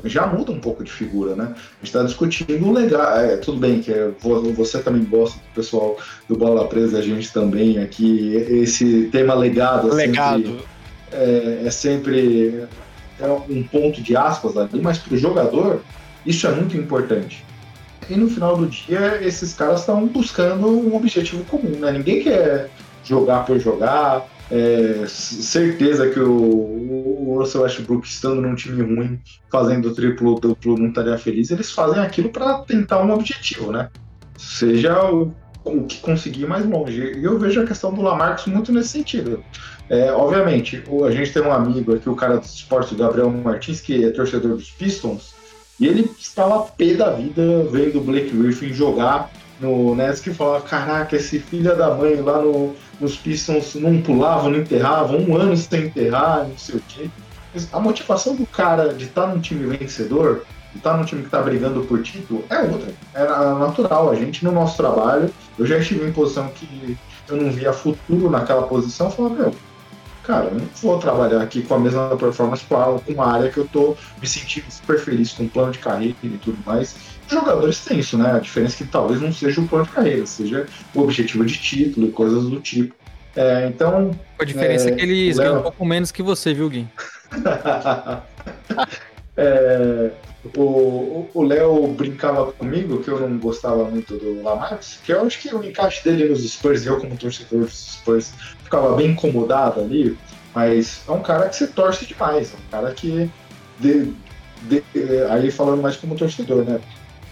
[0.04, 1.44] já muda um pouco de figura, né?
[1.44, 3.18] A gente está discutindo o legal.
[3.18, 4.10] É, tudo bem que é,
[4.54, 5.96] você também gosta do pessoal
[6.28, 8.34] do Bola Presa, a gente também aqui.
[8.34, 10.42] Esse tema legado, é legado.
[10.42, 10.64] Sempre,
[11.12, 12.64] é, é sempre
[13.20, 15.82] é um ponto de aspas ali, mas para o jogador
[16.24, 17.44] isso é muito importante.
[18.08, 21.92] E no final do dia, esses caras estão buscando um objetivo comum, né?
[21.92, 22.70] Ninguém quer
[23.04, 29.94] jogar por jogar, é, certeza que o, o Russell Westbrook estando num time ruim, fazendo
[29.94, 31.50] triplo duplo, não estaria feliz.
[31.50, 33.90] Eles fazem aquilo para tentar um objetivo, né?
[34.36, 35.34] Seja o,
[35.68, 37.00] o que conseguir mais longe.
[37.18, 39.42] E eu vejo a questão do Lamarcus muito nesse sentido.
[39.88, 43.80] É, obviamente, a gente tem um amigo aqui, o cara do esporte, o Gabriel Martins,
[43.80, 45.34] que é torcedor dos Pistons,
[45.80, 50.64] e ele estava pé da vida vendo o Blake Griffin jogar no Nets que falava:
[50.64, 55.56] caraca, esse filho da mãe lá no os Pistons não pulavam, não enterravam, um ano
[55.56, 57.08] sem enterrar, não sei o quê.
[57.72, 60.44] A motivação do cara de estar num time vencedor,
[60.80, 62.92] tá num time que está brigando por título, é outra.
[63.14, 64.10] Era natural.
[64.10, 66.96] A gente, no nosso trabalho, eu já estive em posição que
[67.28, 69.54] eu não via futuro naquela posição, falava, meu,
[70.24, 73.66] cara, eu não vou trabalhar aqui com a mesma performance com uma área que eu
[73.66, 76.96] tô me sentindo super feliz com o plano de carreira e tudo mais
[77.28, 78.32] jogadores têm isso, né?
[78.32, 81.58] A diferença é que talvez não seja o plano de carreira, seja o objetivo de
[81.58, 82.94] título e coisas do tipo.
[83.36, 84.10] É, então.
[84.38, 85.46] A diferença é, é que eles Léo...
[85.46, 86.88] ganham um pouco menos que você, viu, Gui?
[89.36, 90.10] é,
[90.54, 95.54] o Léo brincava comigo que eu não gostava muito do Lamarcus, que eu acho que
[95.54, 100.16] o encaixe dele nos Spurs, eu como torcedor dos Spurs, ficava bem incomodado ali,
[100.54, 103.30] mas é um cara que você torce demais, é um cara que.
[103.80, 104.12] De,
[104.62, 104.82] de,
[105.30, 106.80] aí falando mais como torcedor, né?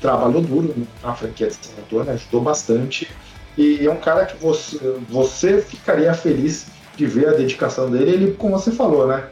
[0.00, 3.08] trabalhou duro na franquia de San Antonio, ajudou bastante.
[3.56, 6.66] E é um cara que você, você ficaria feliz
[6.96, 8.10] de ver a dedicação dele.
[8.10, 9.30] Ele, como você falou, né?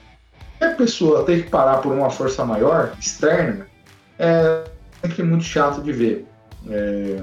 [0.71, 3.67] Pessoa ter que parar por uma força maior, externa,
[4.19, 4.65] é
[5.03, 6.27] sempre muito chato de ver.
[6.69, 7.23] É,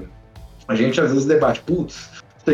[0.68, 2.10] a gente às vezes debate, putz,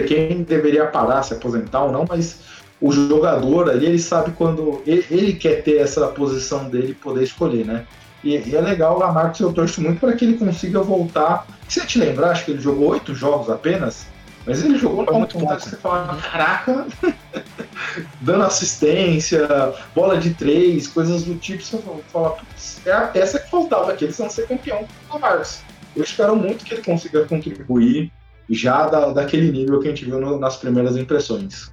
[0.07, 2.41] quem deveria parar, se aposentar ou não, mas
[2.81, 7.65] o jogador ali, ele sabe quando ele, ele quer ter essa posição dele poder escolher,
[7.65, 7.87] né?
[8.23, 11.47] E, e, é legal o Lamarcus, eu torço muito para que ele consiga voltar.
[11.69, 14.07] Se te lembrar, acho que ele jogou oito jogos apenas,
[14.47, 16.87] Mas ele jogou no muito ponto você fala, caraca,
[18.21, 19.47] dando assistência,
[19.95, 21.79] bola de três, coisas do tipo, você
[22.11, 25.61] fala, putz, é a peça que faltava aqui, eles vão ser campeão com o Marcos.
[25.95, 28.13] Eu espero muito que ele consiga contribuir
[28.49, 31.71] já da, daquele nível que a gente viu no, nas primeiras impressões.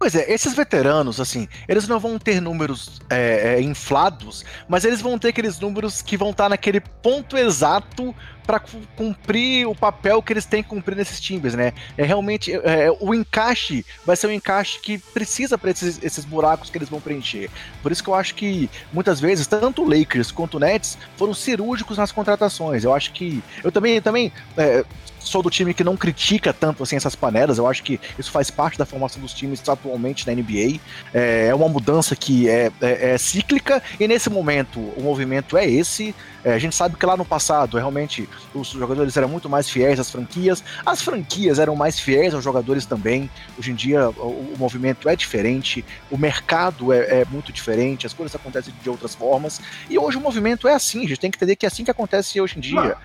[0.00, 5.02] Pois é, esses veteranos, assim, eles não vão ter números é, é, inflados, mas eles
[5.02, 8.58] vão ter aqueles números que vão estar naquele ponto exato para
[8.96, 11.74] cumprir o papel que eles têm que cumprir nesses times, né?
[11.98, 16.70] É realmente é, o encaixe vai ser um encaixe que precisa para esses, esses buracos
[16.70, 17.50] que eles vão preencher.
[17.82, 21.34] Por isso que eu acho que muitas vezes tanto o Lakers quanto o Nets foram
[21.34, 22.84] cirúrgicos nas contratações.
[22.84, 24.82] Eu acho que eu também também é,
[25.20, 27.58] sou do time que não critica tanto assim essas panelas.
[27.58, 30.80] Eu acho que isso faz parte da formação dos times atualmente na NBA.
[31.12, 35.68] É, é uma mudança que é, é, é, cíclica e nesse momento o movimento é
[35.68, 36.14] esse.
[36.42, 40.00] É, a gente sabe que lá no passado realmente os jogadores eram muito mais fiéis
[40.00, 43.30] às franquias, as franquias eram mais fiéis aos jogadores também.
[43.58, 48.14] Hoje em dia o, o movimento é diferente, o mercado é, é, muito diferente, as
[48.14, 51.04] coisas acontecem de outras formas e hoje o movimento é assim.
[51.04, 52.96] A gente tem que entender que é assim que acontece hoje em dia.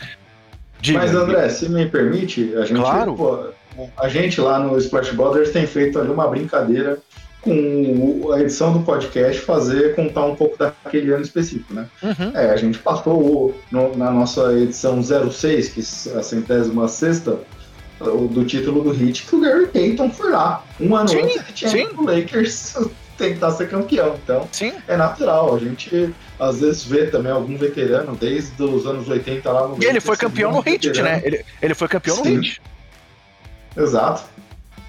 [0.85, 3.15] Diga, Mas, André, se me permite, a gente, claro.
[3.15, 3.45] pô,
[3.97, 6.99] a gente lá no Splash Brothers tem feito ali uma brincadeira
[7.41, 11.87] com a edição do podcast fazer contar um pouco daquele ano específico, né?
[12.03, 12.31] Uhum.
[12.35, 15.79] É, a gente passou no, na nossa edição 06, que
[16.11, 17.39] é a centésima sexta,
[17.99, 20.63] do título do hit, que o Gary Payton foi lá.
[20.79, 21.87] Um ano sim, antes ele tinha sim.
[21.97, 22.75] o Lakers
[23.17, 24.15] tentar ser campeão.
[24.23, 24.73] Então, sim.
[24.87, 25.55] é natural.
[25.55, 29.81] A gente às vezes vê também algum veterano desde os anos 80 lá no.
[29.81, 31.21] E ele foi campeão no Hit, né?
[31.23, 32.35] Ele, ele foi campeão Sim.
[32.35, 32.61] no Hit.
[33.77, 34.23] Exato.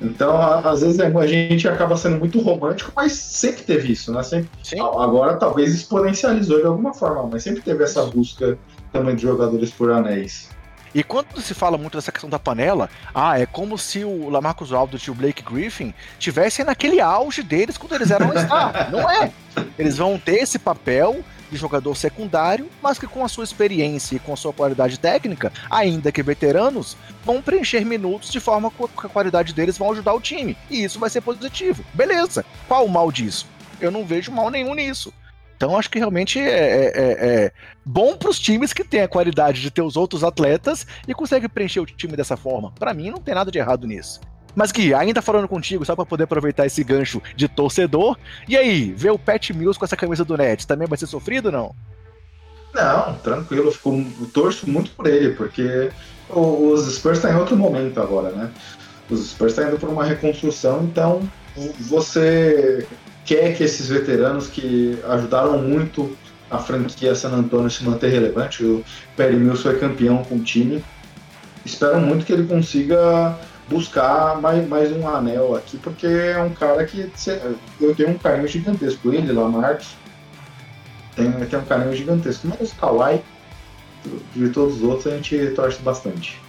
[0.01, 4.23] Então, às vezes a gente acaba sendo muito romântico, mas sempre teve isso, né?
[4.23, 4.81] Sempre, Sim.
[4.81, 8.59] Agora talvez exponencializou de alguma forma, mas sempre teve essa busca
[8.93, 10.51] também de jogadores por anéis.
[10.95, 14.73] E quando se fala muito dessa questão da panela, ah, é como se o Lamarcus
[14.73, 18.91] Aldridge e o Blake Griffin tivessem naquele auge deles quando eles eram star.
[18.93, 19.31] Não é.
[19.79, 24.19] Eles vão ter esse papel de jogador secundário, mas que com a sua experiência e
[24.19, 29.09] com a sua qualidade técnica, ainda que veteranos, vão preencher minutos de forma que a
[29.09, 30.57] qualidade deles vão ajudar o time.
[30.71, 31.85] E isso vai ser positivo.
[31.95, 32.45] Beleza.
[32.67, 33.47] Qual o mal disso?
[33.81, 35.13] Eu não vejo mal nenhum nisso.
[35.57, 37.53] Então acho que realmente é, é, é, é
[37.85, 41.49] bom para os times que têm a qualidade de ter os outros atletas e conseguem
[41.49, 42.73] preencher o time dessa forma.
[42.73, 44.21] Para mim não tem nada de errado nisso.
[44.55, 48.17] Mas Gui, ainda falando contigo, só para poder aproveitar esse gancho de torcedor,
[48.49, 51.47] e aí, ver o Pat Mills com essa camisa do Nets, também vai ser sofrido
[51.47, 51.75] ou não?
[52.73, 55.91] Não, tranquilo, fico, torço muito por ele, porque
[56.31, 58.51] os Spurs estão tá em outro momento agora, né?
[59.11, 61.21] Os Spurs estão tá indo por uma reconstrução, então
[61.81, 62.87] você
[63.27, 66.17] quer que esses veteranos que ajudaram muito
[66.51, 68.85] a franquia San Antonio se manter relevante, o
[69.17, 70.83] Perry Mills foi campeão com o time,
[71.65, 73.37] espero muito que ele consiga
[73.69, 77.11] buscar mais, mais um anel aqui, porque é um cara que
[77.81, 79.97] eu tenho um carinho gigantesco ele, lá Marcos.
[81.17, 82.47] Tem, tem um carinho gigantesco.
[82.47, 83.23] Mas o Kawhi,
[84.35, 86.41] de todos os outros, a gente torce bastante.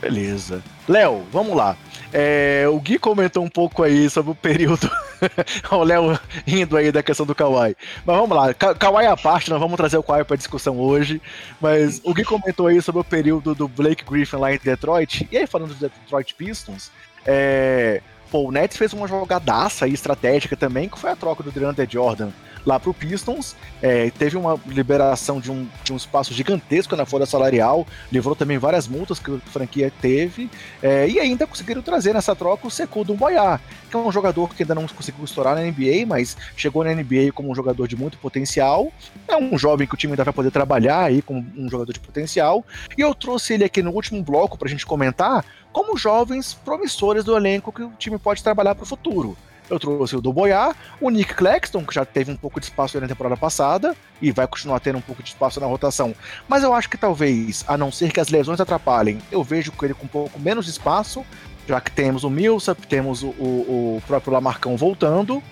[0.00, 0.62] Beleza.
[0.88, 1.76] Léo, vamos lá.
[2.12, 4.90] É, o Gui comentou um pouco aí sobre o período.
[5.70, 7.76] o Léo indo aí da questão do Kawhi.
[8.04, 11.20] Mas vamos lá, Ka Kawhi à parte, nós vamos trazer o Kawhi para discussão hoje.
[11.60, 15.28] Mas o Gui comentou aí sobre o período do Blake Griffin lá em Detroit.
[15.30, 16.90] E aí, falando do Detroit Pistons,
[17.24, 18.00] é,
[18.30, 21.88] pô, o Nets fez uma jogadaça aí estratégica também, que foi a troca do DeAndre
[21.90, 22.30] Jordan
[22.66, 23.54] lá para o Pistons.
[23.80, 28.58] É, teve uma liberação de um, de um espaço gigantesco na folha salarial, livrou também
[28.58, 30.50] várias multas que a franquia teve,
[30.82, 34.64] é, e ainda conseguiram trazer nessa troca o Sekou Boyar, que é um jogador que
[34.64, 38.18] ainda não conseguiu estourar na NBA, mas chegou na NBA como um jogador de muito
[38.18, 38.92] potencial.
[39.28, 42.00] É um jovem que o time ainda vai poder trabalhar aí como um jogador de
[42.00, 42.64] potencial.
[42.98, 47.22] E eu trouxe ele aqui no último bloco para a gente comentar como jovens promissores
[47.22, 49.36] do elenco que o time pode trabalhar para o futuro.
[49.68, 53.00] Eu trouxe o do Boyar, o Nick Claxton, que já teve um pouco de espaço
[53.00, 56.14] na temporada passada e vai continuar tendo um pouco de espaço na rotação.
[56.48, 59.94] Mas eu acho que talvez, a não ser que as lesões atrapalhem, eu vejo ele
[59.94, 61.24] com um pouco menos de espaço,
[61.66, 65.42] já que temos o Millsap, temos o, o, o próprio Lamarcão voltando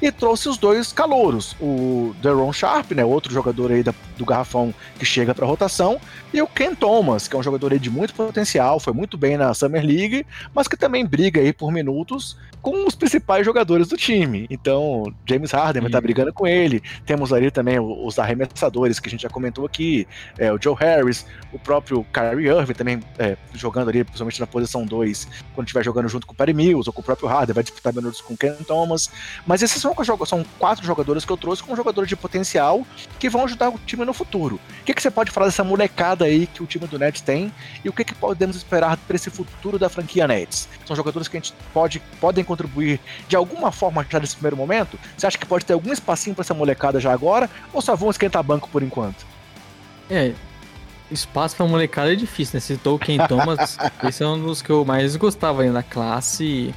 [0.00, 4.74] e trouxe os dois calouros, o Deron Sharp, né, outro jogador aí da, do garrafão
[4.98, 6.00] que chega para rotação,
[6.32, 9.36] e o Ken Thomas, que é um jogador aí de muito potencial, foi muito bem
[9.36, 13.96] na Summer League, mas que também briga aí por minutos com os principais jogadores do
[13.96, 14.46] time.
[14.48, 16.82] Então, James Harden vai estar tá brigando com ele.
[17.04, 21.26] Temos ali também os arremessadores que a gente já comentou aqui, é, o Joe Harris,
[21.52, 26.08] o próprio Kyrie Irving também é, jogando ali, principalmente na posição 2, quando estiver jogando
[26.08, 28.36] junto com o Perry Mills ou com o próprio Harden, vai disputar minutos com o
[28.36, 29.10] Ken Thomas.
[29.46, 32.86] Mas esses são, são quatro jogadores que eu trouxe como jogadores de potencial
[33.18, 34.56] que vão ajudar o time no futuro.
[34.80, 37.52] O que, que você pode falar dessa molecada aí que o time do Nets tem
[37.84, 40.68] e o que, que podemos esperar para esse futuro da franquia Nets?
[40.86, 44.98] São jogadores que a gente pode podem contribuir de alguma forma já nesse primeiro momento?
[45.16, 48.10] Você acha que pode ter algum espacinho para essa molecada já agora ou só vão
[48.10, 49.26] esquentar banco por enquanto?
[50.10, 50.32] É,
[51.10, 52.60] espaço pra molecada é difícil, né?
[52.60, 53.76] Citou o Ken Thomas,
[54.06, 56.74] esse é um dos que eu mais gostava aí na classe.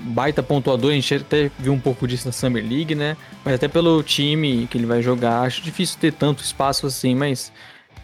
[0.00, 3.16] Baita pontuador, a gente até viu um pouco disso na Summer League, né?
[3.44, 7.52] Mas até pelo time que ele vai jogar, acho difícil ter tanto espaço assim, mas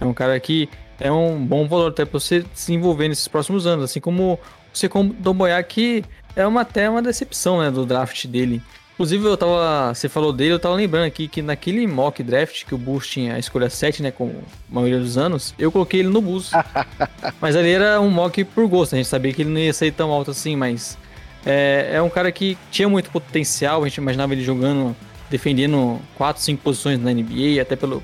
[0.01, 0.69] é um cara que
[1.01, 4.39] é um bom valor até pra você se envolver nesses próximos anos, assim como
[4.73, 6.05] você com o que
[6.37, 8.61] é uma, até uma decepção, né, do draft dele.
[8.95, 9.93] Inclusive, eu tava.
[9.93, 13.35] Você falou dele, eu tava lembrando aqui que naquele mock draft que o Bulls tinha
[13.35, 14.13] a escolha 7, né?
[14.13, 14.29] Com
[14.71, 16.53] a maioria dos anos, eu coloquei ele no Bulls.
[17.41, 19.91] mas ali era um mock por gosto, a gente sabia que ele não ia sair
[19.91, 20.97] tão alto assim, mas.
[21.45, 24.97] É, é um cara que tinha muito potencial, a gente imaginava ele jogando,
[25.31, 28.01] defendendo 4, 5 posições na NBA, até pela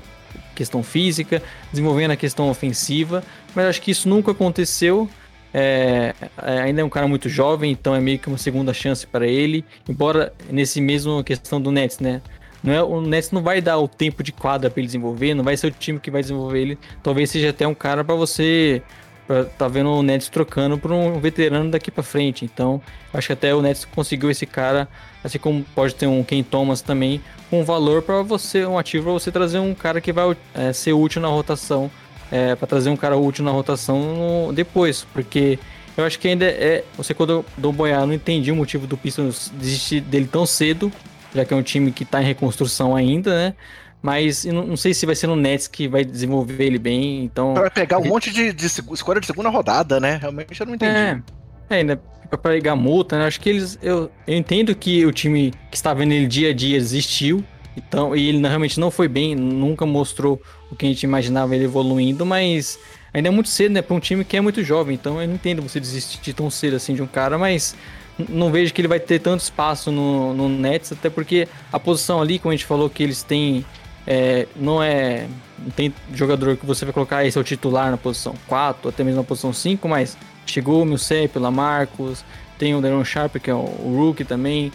[0.53, 3.23] questão física, desenvolvendo a questão ofensiva,
[3.55, 5.09] mas acho que isso nunca aconteceu.
[5.53, 9.05] É, é, ainda é um cara muito jovem, então é meio que uma segunda chance
[9.05, 9.65] para ele.
[9.87, 12.21] Embora nesse mesmo questão do Nets, né?
[12.63, 15.43] Não é, o Nets não vai dar o tempo de quadra para ele desenvolver, não
[15.43, 16.79] vai ser o time que vai desenvolver ele.
[17.01, 18.81] Talvez seja até um cara para você
[19.27, 22.45] pra, tá vendo o Nets trocando por um veterano daqui para frente.
[22.45, 22.81] Então,
[23.13, 24.87] acho que até o Nets conseguiu esse cara,
[25.23, 29.13] assim como pode ter um Ken Thomas também, com valor para você, um ativo para
[29.13, 31.91] você trazer um cara que vai é, ser útil na rotação
[32.31, 33.99] é, para trazer um cara útil na rotação
[34.47, 35.59] no, depois, porque
[35.97, 36.83] eu acho que ainda é.
[36.95, 40.91] Você, quando do Boiá, não entendi o motivo do Pistons desistir dele tão cedo,
[41.35, 43.53] já que é um time que está em reconstrução ainda, né?
[44.01, 47.53] Mas não, não, sei se vai ser no Nets que vai desenvolver ele bem, então.
[47.53, 50.17] Vai pegar um monte de, de escolha de segunda rodada, né?
[50.19, 50.91] Realmente eu não entendi.
[50.91, 51.21] É,
[51.69, 53.25] é ainda pra pegar multa, né?
[53.25, 53.77] Acho que eles.
[53.81, 57.43] Eu, eu entendo que o time que está vendo ele dia a dia existiu,
[57.75, 61.65] então, e ele realmente não foi bem, nunca mostrou o que a gente imaginava ele
[61.65, 62.79] evoluindo, mas
[63.13, 64.95] ainda é muito cedo, né, para um time que é muito jovem.
[64.95, 67.75] Então, eu não entendo você desistir tão cedo assim de um cara, mas
[68.29, 72.21] não vejo que ele vai ter tanto espaço no, no Nets, até porque a posição
[72.21, 73.65] ali, como a gente falou, que eles têm.
[74.05, 75.27] É, não é.
[75.59, 79.03] Não tem jogador que você vai colocar esse é o titular na posição 4, até
[79.03, 82.25] mesmo na posição 5, mas chegou o Milcep, o Lamarcus,
[82.57, 84.71] tem o Deron Sharp, que é o, Rookie também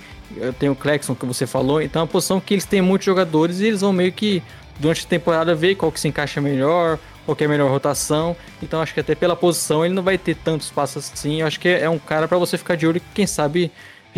[0.59, 3.61] tem o Clexon que você falou, então é uma posição que eles têm muitos jogadores
[3.61, 4.43] e eles vão meio que
[4.79, 8.37] durante a temporada ver qual que se encaixa melhor, qual que é a melhor rotação.
[8.63, 11.41] Então acho que até pela posição ele não vai ter tantos passos assim.
[11.41, 13.71] Eu acho que é um cara para você ficar de olho, quem sabe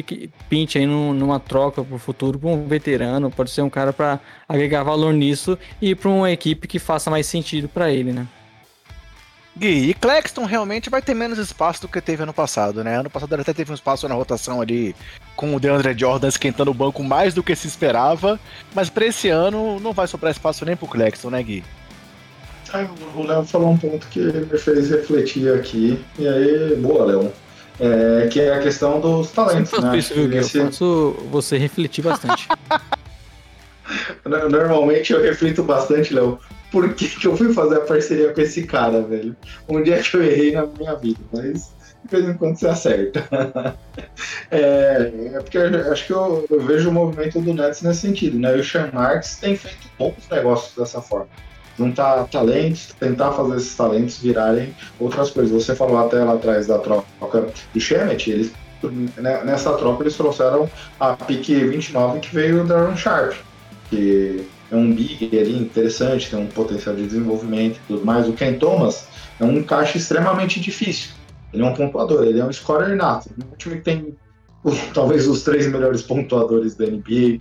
[0.03, 4.82] pinte aí numa troca pro futuro para um veterano, pode ser um cara para agregar
[4.82, 8.26] valor nisso e para uma equipe que faça mais sentido para ele, né?
[9.59, 13.01] Gui, e Claxton realmente vai ter menos espaço do que teve ano passado, né?
[13.01, 14.94] Ano passado ele até teve um espaço na rotação ali
[15.34, 18.38] com o DeAndre Jordan esquentando o banco mais do que se esperava,
[18.72, 21.64] mas para esse ano não vai sobrar espaço nem pro Claxton, né, Gui?
[23.16, 27.32] o Léo falou um ponto que me fez refletir aqui, e aí, boa, Léo.
[27.81, 29.97] É, que é a questão dos talentos, né?
[29.97, 30.59] Isso, viu, Esse...
[30.59, 32.49] Eu faço você refletir bastante.
[34.24, 36.39] Normalmente eu reflito bastante, Léo,
[36.70, 39.35] por que, que eu fui fazer a parceria com esse cara, velho.
[39.68, 41.70] Um dia que eu errei na minha vida, mas
[42.05, 43.26] de vez em quando você acerta.
[44.51, 48.39] é, é, porque eu, acho que eu, eu, vejo o movimento do Nets nesse sentido,
[48.39, 48.57] né?
[48.57, 51.29] E o Sean Marks tem feito bons negócios dessa forma.
[51.79, 55.53] Juntar talentos, tentar fazer esses talentos virarem outras coisas.
[55.53, 58.53] Você falou até lá atrás da troca do Shemet, eles
[59.16, 60.68] né, nessa troca eles trouxeram
[61.01, 63.35] a pique 29 que veio o Darren Sharp,
[63.91, 68.29] que é um big ali interessante, tem um potencial de desenvolvimento e tudo mais.
[68.29, 69.09] O Ken Thomas
[69.41, 71.11] é um encaixe extremamente difícil.
[71.53, 73.31] Ele é um pontuador, ele é um scorer nato.
[73.39, 74.16] Um time que tem
[74.93, 77.41] talvez os três melhores pontuadores da NBA,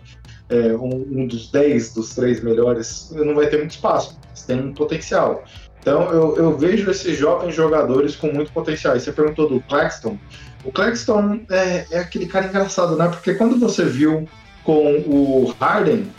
[0.49, 4.59] é, um, um, dos dez dos três melhores, não vai ter muito espaço, mas tem
[4.59, 5.43] um potencial.
[5.79, 8.95] Então eu, eu vejo esses jovens jogadores com muito potencial.
[8.95, 10.17] E você perguntou do Claxton.
[10.65, 13.07] O Claxton é, é aquele cara engraçado, né?
[13.07, 14.27] Porque quando você viu
[14.63, 16.11] com o Harden,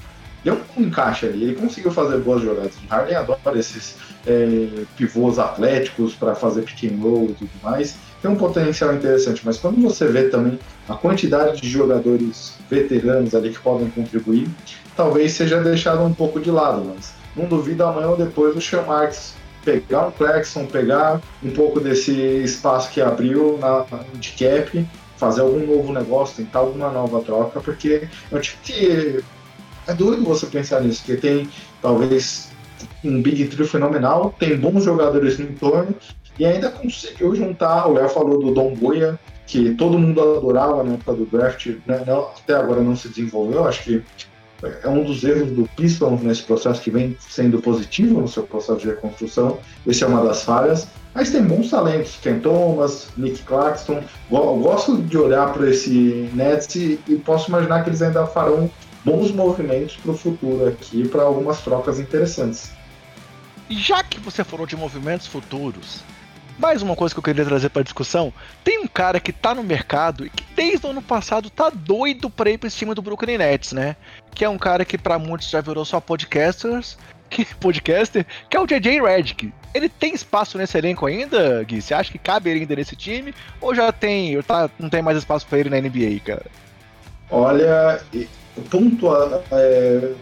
[0.43, 1.45] deu um encaixe ali.
[1.45, 2.73] Ele conseguiu fazer boas jogadas.
[2.77, 7.97] O Harden adora esses é, pivôs atléticos para fazer pick and roll e tudo mais.
[8.21, 10.59] Tem um potencial interessante, mas quando você vê também
[10.89, 14.49] a quantidade de jogadores veteranos ali que podem contribuir,
[14.97, 16.85] talvez seja deixado um pouco de lado.
[16.95, 21.79] Mas não duvido amanhã ou depois o Sean Marks pegar um Clexon, pegar um pouco
[21.79, 27.61] desse espaço que abriu na, de cap, fazer algum novo negócio, tentar alguma nova troca,
[27.61, 29.23] porque é um tipo que
[29.87, 31.49] é doido você pensar nisso, porque tem
[31.83, 32.49] talvez
[33.05, 35.95] um Big Three fenomenal, tem bons jogadores no entorno,
[36.39, 37.87] e ainda conseguiu juntar.
[37.87, 42.05] O Léo falou do Dom Boia, que todo mundo adorava na época do draft, né,
[42.37, 43.67] até agora não se desenvolveu.
[43.67, 44.05] Acho que
[44.83, 48.81] é um dos erros do Pistons nesse processo que vem sendo positivo no seu processo
[48.81, 49.59] de reconstrução.
[49.87, 50.89] Esse é uma das falhas.
[51.15, 54.03] Mas tem bons talentos, Ken Thomas, Nick Claxton.
[54.31, 58.71] Gosto de olhar para esse Nets e, e posso imaginar que eles ainda farão
[59.05, 62.71] bons movimentos para o futuro aqui, para algumas trocas interessantes.
[63.71, 66.03] Já que você falou de movimentos futuros,
[66.59, 68.33] mais uma coisa que eu queria trazer para discussão:
[68.65, 72.29] tem um cara que tá no mercado e que desde o ano passado tá doido
[72.29, 73.97] para ir para cima do Brooklyn Nets, né?
[74.35, 76.99] Que é um cara que para muitos já virou só podcasters,
[77.31, 79.53] que podcaster, que é o JJ Redick.
[79.75, 81.81] Ele tem espaço nesse elenco ainda, Gui?
[81.81, 83.35] Você acha que cabe ainda nesse time?
[83.61, 86.47] Ou já tem, tá, não tem mais espaço para ele na NBA, cara?
[87.31, 88.01] Olha,
[88.71, 89.43] pontuar.
[89.53, 90.13] É,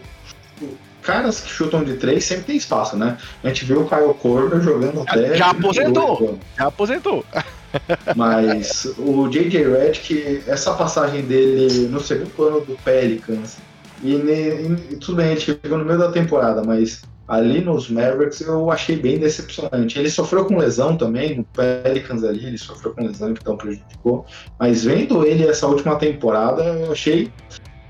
[1.07, 3.17] caras que chutam de três sempre tem espaço, né?
[3.41, 5.35] A gente viu o Kyle Korver jogando até.
[5.35, 6.37] Já aposentou!
[6.57, 7.25] Já aposentou!
[8.15, 9.63] Mas o J.J.
[9.63, 13.57] Redick, essa passagem dele no segundo ano do Pelicans,
[14.03, 18.69] e, e, tudo bem, ele chegou no meio da temporada, mas ali nos Mavericks eu
[18.71, 19.97] achei bem decepcionante.
[19.97, 24.25] Ele sofreu com lesão também, no Pelicans ali, ele sofreu com lesão, então prejudicou.
[24.59, 27.31] Mas vendo ele essa última temporada, eu achei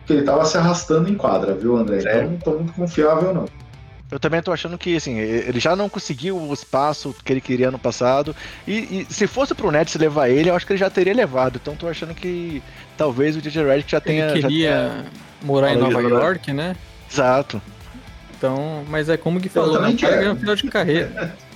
[0.08, 1.99] que ele tava se arrastando em quadra, viu, André?
[1.99, 3.45] Então não tô muito confiável, não.
[4.10, 7.70] Eu também tô achando que, assim, ele já não conseguiu o espaço que ele queria
[7.70, 8.34] no passado.
[8.66, 11.60] E, e se fosse pro Nets levar ele, eu acho que ele já teria levado.
[11.62, 12.64] Então tô achando que
[12.95, 14.30] talvez o DJ Redick já tenha.
[14.30, 15.05] Ele queria já tenha...
[15.43, 16.78] morar em Nova York, né?
[17.12, 17.62] Exato.
[18.38, 19.89] Então, mas é como que falou, né?
[19.89, 21.36] O cara ganhou um final de carreira.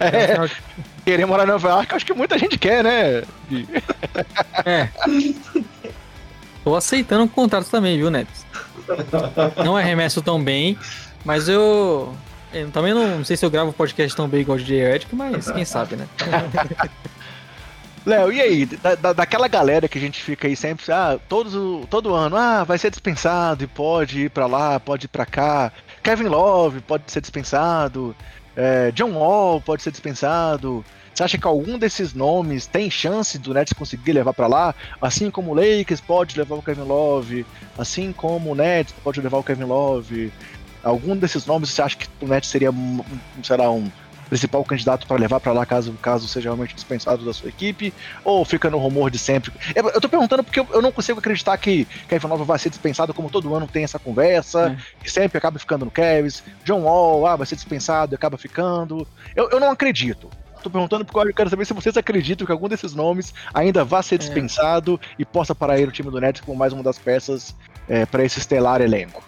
[0.00, 0.50] É,
[1.04, 3.22] querer morar em Nova York, acho que muita gente quer, né?
[4.66, 4.88] É.
[6.64, 8.46] Tô aceitando o contrato também, viu, Nets?
[9.62, 10.78] Não arremesso tão bem,
[11.22, 12.14] mas eu.
[12.52, 15.14] eu também não, não, sei se eu gravo podcast tão bem igual o DJ Edic,
[15.14, 16.08] mas quem sabe, né?
[18.06, 18.66] Léo, e aí?
[18.66, 21.54] Da, daquela galera que a gente fica aí sempre, ah, todos,
[21.88, 25.72] todo ano, ah, vai ser dispensado e pode ir pra lá, pode ir pra cá.
[26.02, 28.14] Kevin Love pode ser dispensado.
[28.56, 30.84] É, John Wall pode ser dispensado.
[31.14, 34.74] Você acha que algum desses nomes tem chance do Nets conseguir levar para lá?
[35.00, 37.46] Assim como o Lakers pode levar o Kevin Love,
[37.78, 40.32] assim como o Nets pode levar o Kevin Love.
[40.82, 42.70] Algum desses nomes você acha que o Nets seria,
[43.44, 43.88] será um
[44.28, 47.94] principal candidato para levar para lá caso caso seja realmente dispensado da sua equipe?
[48.24, 49.52] Ou fica no rumor de sempre?
[49.72, 52.70] Eu, eu tô perguntando porque eu, eu não consigo acreditar que Kevin Love vai ser
[52.70, 55.02] dispensado, como todo ano tem essa conversa, é.
[55.04, 56.42] que sempre acaba ficando no Cavs.
[56.64, 59.06] John Wall, ah, vai ser dispensado e acaba ficando.
[59.36, 60.28] Eu, eu não acredito.
[60.64, 64.02] Tô perguntando porque eu quero saber se vocês acreditam que algum desses nomes ainda vá
[64.02, 64.18] ser é.
[64.18, 65.16] dispensado é.
[65.18, 67.54] e possa parar o time do Nets como mais uma das peças
[67.86, 69.22] é, para esse estelar elenco.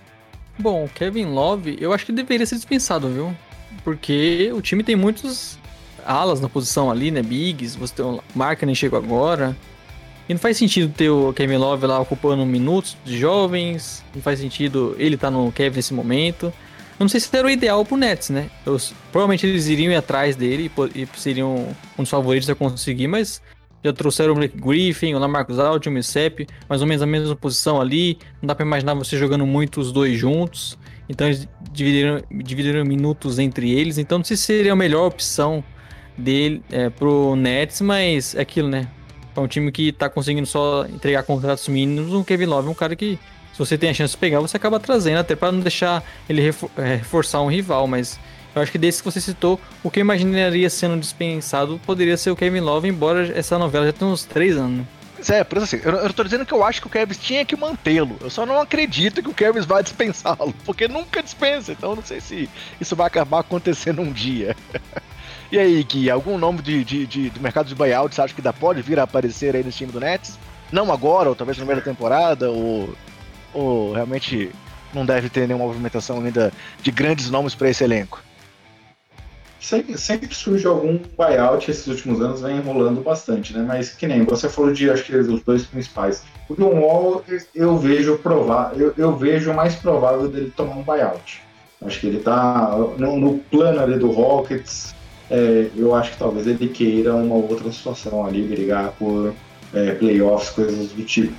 [0.59, 3.37] Bom, Kevin Love, eu acho que deveria ser dispensado, viu?
[3.85, 5.59] Porque o time tem muitos
[6.07, 7.21] alas na posição ali, né?
[7.23, 8.23] Bigs, você tem o
[8.65, 9.55] nem chegou agora.
[10.27, 14.03] E não faz sentido ter o Kevin Love lá ocupando minutos de jovens.
[14.15, 16.51] Não faz sentido ele estar tá no Kevin nesse momento.
[16.99, 18.51] Eu não sei se era o ideal pro Nets, né?
[18.65, 18.79] Eu,
[19.13, 21.69] provavelmente eles iriam ir atrás dele e, e seriam
[21.99, 23.43] um dos favoritos a conseguir, mas
[23.85, 27.37] já trouxeram o Blake Griffin, o Lamarcus Aldridge, o Millsap, mais ou menos a mesma
[27.37, 28.19] posição ali.
[28.41, 30.79] Não dá para imaginar você jogando muito os dois juntos.
[31.09, 33.99] Então eles dividiram, dividiram minutos entre eles.
[33.99, 35.63] Então não sei se seria a melhor opção
[36.17, 38.89] dele é, pro Nets, mas é aquilo, né?
[39.37, 42.13] É um time que tá conseguindo só entregar contratos mínimos.
[42.13, 43.19] O Kevin Love é um cara que
[43.57, 46.43] se você tem a chance de pegar, você acaba trazendo, até para não deixar ele
[46.77, 48.21] é, reforçar um rival, mas
[48.55, 52.31] eu acho que desse que você citou, o que eu imaginaria sendo dispensado poderia ser
[52.31, 54.85] o Kevin Love, embora essa novela já tenha uns três anos.
[55.27, 57.47] É, por isso assim, eu, eu tô dizendo que eu acho que o Kevin tinha
[57.47, 58.19] que mantê-lo.
[58.21, 62.21] Eu só não acredito que o Kevin vai dispensá-lo, porque nunca dispensa, então não sei
[62.21, 64.55] se isso vai acabar acontecendo um dia.
[65.51, 68.43] e aí, Gui, algum nome de, de, de, do mercado de buyout você acha que
[68.43, 70.39] ainda pode vir a aparecer aí no time do Nets?
[70.71, 72.95] Não agora, ou talvez meio da temporada, ou
[73.57, 74.51] ou realmente
[74.93, 76.53] não deve ter nenhuma movimentação ainda
[76.83, 78.23] de grandes nomes para esse elenco?
[79.59, 83.65] Sempre, sempre, surge algum buyout, esses últimos anos vem enrolando bastante, né?
[83.67, 86.23] Mas que nem você falou de, acho que os dois principais.
[86.49, 91.43] O John Wall, eu vejo provável, eu, eu, vejo mais provável dele tomar um buyout.
[91.85, 94.95] Acho que ele tá no, no plano ali do Rockets.
[95.29, 99.35] É, eu acho que talvez ele queira uma outra situação ali, brigar por
[99.75, 101.35] é, playoffs, coisas do tipo.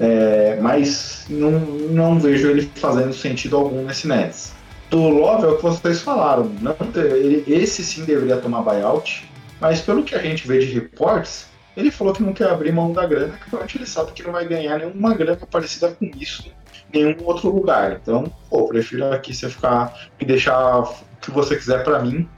[0.00, 4.52] É, mas não, não vejo ele fazendo sentido algum nesse Nets.
[4.90, 6.50] Do Love é o que vocês falaram.
[6.60, 9.28] Não, ele, esse sim deveria tomar buyout,
[9.60, 11.46] mas pelo que a gente vê de reportes,
[11.76, 14.46] ele falou que não quer abrir mão da grana, que ele sabe que não vai
[14.46, 16.50] ganhar nenhuma grana parecida com isso
[16.92, 17.98] em nenhum outro lugar.
[18.00, 22.28] Então, pô, prefiro aqui você ficar me deixar o que você quiser para mim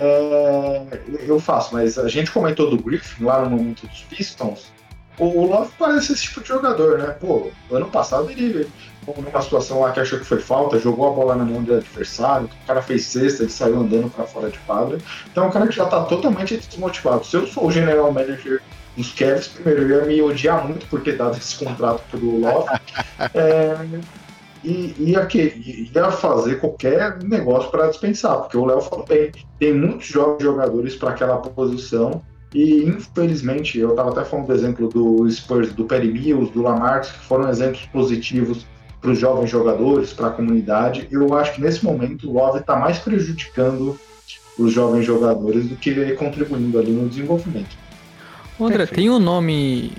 [0.00, 0.86] é,
[1.26, 4.72] eu faço, mas a gente comentou do Griffin lá no momento dos Pistons.
[5.18, 7.06] O Love parece esse tipo de jogador, né?
[7.06, 8.68] Pô, ano passado ele,
[9.04, 12.46] numa situação lá que achou que foi falta, jogou a bola na mão do adversário,
[12.46, 14.98] o cara fez cesta, ele saiu andando para fora de quadra.
[15.30, 17.24] Então é um cara que já tá totalmente desmotivado.
[17.24, 18.62] Se eu sou o general manager
[18.96, 22.68] dos Cavs, primeiro eu ia me odiar muito por ter dado esse contrato pro Love.
[23.34, 23.76] é,
[24.62, 29.72] e ia, que, ia fazer qualquer negócio para dispensar, porque o Léo falou bem, tem
[29.72, 32.22] muitos jovens jogadores para aquela posição
[32.54, 37.10] e infelizmente, eu estava até falando do exemplo do Spurs, do Perry Mills, do Lamarcus,
[37.10, 38.66] que foram exemplos positivos
[39.00, 41.06] para os jovens jogadores, para a comunidade.
[41.10, 43.98] Eu acho que nesse momento o Love está mais prejudicando
[44.58, 47.76] os jovens jogadores do que contribuindo ali no desenvolvimento.
[48.60, 48.94] André, Perfeito.
[48.96, 49.92] tem um nome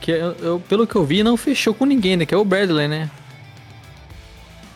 [0.00, 2.26] que eu, eu, pelo que eu vi não fechou com ninguém, né?
[2.26, 3.08] Que é o Bradley, né?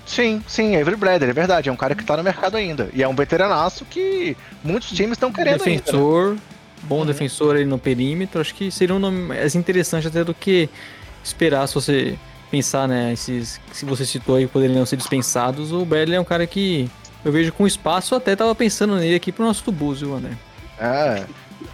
[0.07, 1.69] Sim, sim, Avery Bradley, é verdade.
[1.69, 2.89] É um cara que tá no mercado ainda.
[2.93, 6.41] E é um veteranaço que muitos times estão querendo Defensor, ainda, né?
[6.83, 7.07] Bom uhum.
[7.07, 8.41] defensor aí no perímetro.
[8.41, 10.69] Acho que seria um nome mais interessante até do que
[11.23, 12.19] esperar se você
[12.51, 13.13] pensar, né?
[13.13, 15.73] Esses se você citou aí poderiam ser dispensados.
[15.73, 16.91] O Bradley é um cara que
[17.25, 18.15] eu vejo com espaço.
[18.15, 20.33] Até tava pensando nele aqui pro nosso Tubus, viu, André?
[20.79, 21.25] É.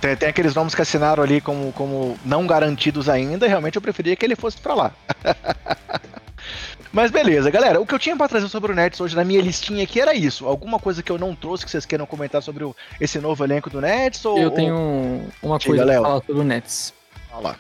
[0.01, 3.83] Tem, tem, aqueles nomes que assinaram ali como, como não garantidos ainda, e realmente eu
[3.83, 4.93] preferia que ele fosse para lá.
[6.93, 7.81] Mas beleza, galera.
[7.81, 10.15] O que eu tinha para trazer sobre o Nets hoje na minha listinha aqui era
[10.15, 10.47] isso.
[10.47, 13.71] Alguma coisa que eu não trouxe que vocês queiram comentar sobre o, esse novo elenco
[13.71, 14.25] do Nets?
[14.25, 15.29] Ou, eu tenho ou...
[15.43, 16.01] uma coisa Léo.
[16.01, 16.95] pra falar sobre o Nets.
[17.31, 17.57] Fala.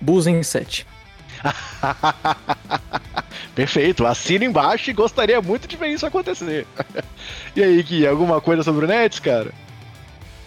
[0.00, 0.86] Bulls em 7.
[3.54, 6.66] Perfeito, assina embaixo e gostaria muito de ver isso acontecer.
[7.56, 9.50] e aí, Gui, alguma coisa sobre o Nets, cara?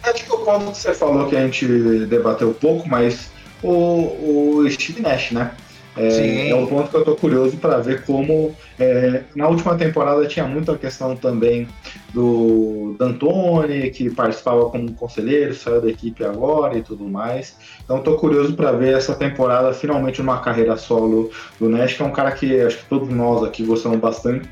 [0.03, 1.65] Acho que o ponto que você falou que a gente
[2.05, 3.31] debateu pouco, mas
[3.61, 5.51] o, o Steve Nash, né?
[5.95, 10.25] É, é um ponto que eu estou curioso para ver como é, na última temporada
[10.25, 11.67] tinha muita questão também
[12.11, 17.55] do D'Antoni, que participava como conselheiro, saiu da equipe agora e tudo mais.
[17.83, 21.29] Então estou curioso para ver essa temporada finalmente uma carreira solo
[21.59, 24.49] do Nash, que é um cara que acho que todos nós aqui gostamos bastante,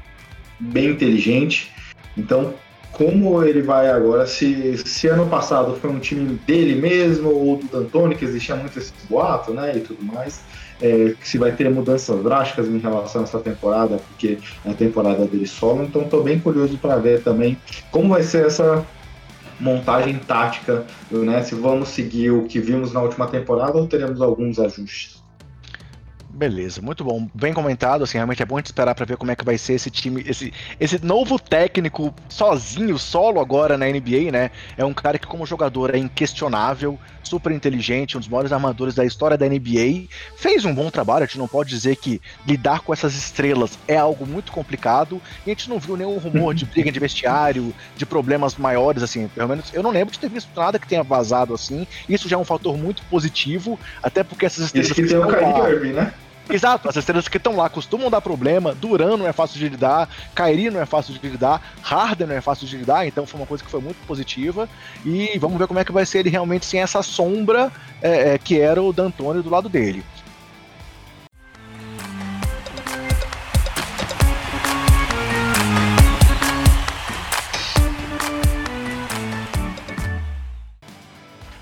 [0.59, 1.71] bem inteligente.
[2.15, 2.53] Então
[2.91, 7.65] como ele vai agora, se, se ano passado foi um time dele mesmo ou do
[7.65, 10.41] D'Antoni, que existia muito esse boato, né, e tudo mais
[10.82, 15.25] é, se vai ter mudanças drásticas em relação a essa temporada, porque é a temporada
[15.25, 15.84] dele solo.
[15.84, 17.57] Então estou bem curioso para ver também
[17.91, 18.86] como vai ser essa
[19.59, 21.43] montagem tática, né?
[21.43, 25.20] Se vamos seguir o que vimos na última temporada ou teremos alguns ajustes.
[26.41, 28.03] Beleza, muito bom, bem comentado.
[28.03, 29.91] Assim, realmente é bom a gente esperar para ver como é que vai ser esse
[29.91, 34.49] time, esse, esse novo técnico sozinho, solo agora na NBA, né?
[34.75, 39.05] É um cara que, como jogador, é inquestionável, super inteligente, um dos maiores armadores da
[39.05, 40.07] história da NBA.
[40.35, 43.97] Fez um bom trabalho, a gente não pode dizer que lidar com essas estrelas é
[43.97, 45.21] algo muito complicado.
[45.45, 49.27] E a gente não viu nenhum rumor de briga de vestiário, de problemas maiores, assim.
[49.27, 51.85] Pelo menos eu não lembro de ter visto nada que tenha vazado assim.
[52.09, 54.89] Isso já é um fator muito positivo, até porque essas estrelas.
[54.89, 56.11] Isso que tem o Kyrie Irving, né?
[56.51, 58.75] Exato, as estrelas que estão lá costumam dar problema.
[58.75, 62.41] Duran não é fácil de lidar, Kairi não é fácil de lidar, Harden não é
[62.41, 64.67] fácil de lidar, então foi uma coisa que foi muito positiva.
[65.05, 67.71] E vamos ver como é que vai ser ele realmente sem essa sombra
[68.01, 70.03] é, é, que era o D'Antoni do lado dele.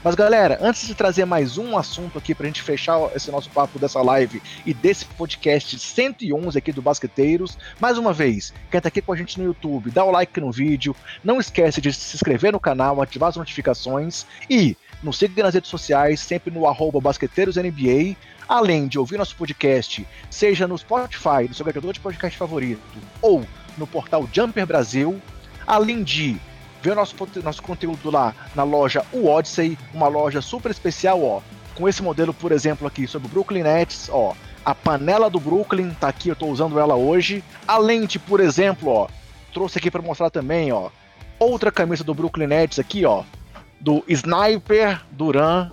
[0.01, 3.77] Mas galera, antes de trazer mais um assunto aqui pra gente fechar esse nosso papo
[3.77, 9.01] dessa live e desse podcast 111 aqui do Basqueteiros, mais uma vez, quem tá aqui
[9.01, 12.53] com a gente no YouTube, dá o like no vídeo, não esquece de se inscrever
[12.53, 18.15] no canal, ativar as notificações e nos siga nas redes sociais, sempre no arroba basqueteirosNBA,
[18.47, 22.81] além de ouvir nosso podcast, seja no Spotify, no seu agregador de podcast favorito,
[23.21, 23.45] ou
[23.77, 25.21] no portal Jumper Brasil,
[25.67, 26.39] além de
[26.81, 31.41] Vê o nosso, nosso conteúdo lá na loja O Odyssey, uma loja super especial, ó.
[31.75, 34.33] Com esse modelo, por exemplo, aqui sobre o Brooklyn Nets, ó.
[34.63, 37.43] A panela do Brooklyn tá aqui, eu tô usando ela hoje.
[37.67, 39.07] A lente, por exemplo, ó.
[39.53, 40.89] Trouxe aqui para mostrar também, ó.
[41.39, 43.23] Outra camisa do Brooklyn Nets aqui, ó.
[43.79, 45.69] Do Sniper Duran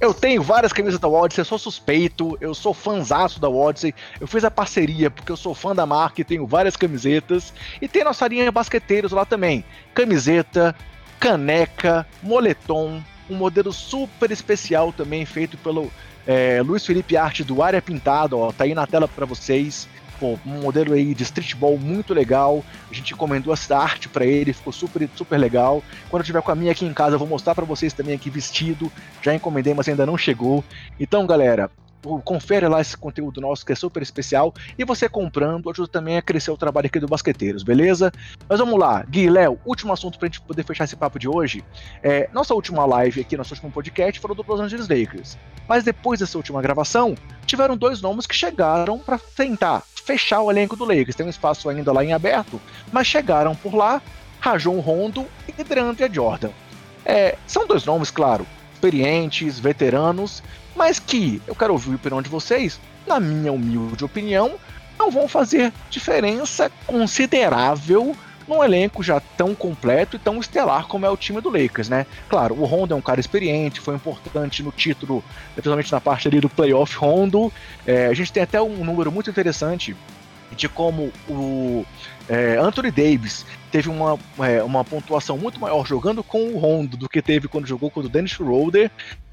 [0.00, 3.94] eu tenho várias camisas da Odyssey, eu sou suspeito, eu sou fãzaço da Odyssey.
[4.20, 7.52] Eu fiz a parceria porque eu sou fã da marca e tenho várias camisetas.
[7.82, 9.64] E tem nossa linha basqueteiros lá também.
[9.94, 10.74] Camiseta,
[11.18, 15.90] caneca, moletom, um modelo super especial também feito pelo
[16.26, 19.88] é, Luiz Felipe Arte do Área Pintado, ó, tá aí na tela para vocês
[20.18, 22.64] pô, um modelo aí de streetball muito legal.
[22.90, 25.82] A gente encomendou essa arte para ele, ficou super, super legal.
[26.10, 28.14] Quando eu tiver com a minha aqui em casa, eu vou mostrar para vocês também
[28.14, 28.90] aqui vestido.
[29.22, 30.64] Já encomendei, mas ainda não chegou.
[30.98, 31.70] Então, galera,
[32.24, 34.54] confere lá esse conteúdo nosso que é super especial.
[34.78, 38.12] E você comprando ajuda também a crescer o trabalho aqui do Basqueteiros, beleza?
[38.48, 41.64] Mas vamos lá, Gui, Léo, último assunto pra gente poder fechar esse papo de hoje.
[42.02, 45.38] É, nossa última live aqui, nosso último podcast, falou do Los Angeles Lakers.
[45.68, 47.14] Mas depois dessa última gravação,
[47.44, 51.14] tiveram dois nomes que chegaram para tentar fechar o elenco do Lakers.
[51.14, 52.58] Tem um espaço ainda lá em aberto,
[52.90, 54.00] mas chegaram por lá
[54.40, 56.48] Rajon Rondo e DeAndre Jordan.
[57.04, 60.42] É, são dois nomes, claro, experientes, veteranos,
[60.74, 64.52] mas que eu quero ouvir a opinião de vocês, na minha humilde opinião,
[64.98, 68.16] não vão fazer diferença considerável
[68.48, 72.06] num elenco já tão completo e tão estelar como é o time do Lakers, né?
[72.28, 75.22] Claro, o Rondo é um cara experiente, foi importante no título,
[75.52, 77.52] principalmente na parte ali do playoff Rondo.
[77.86, 79.94] É, a gente tem até um número muito interessante
[80.56, 81.84] de como o
[82.26, 87.08] é, Anthony Davis teve uma, é, uma pontuação muito maior jogando com o Rondo do
[87.08, 88.90] que teve quando jogou com o Dennis Schroeder.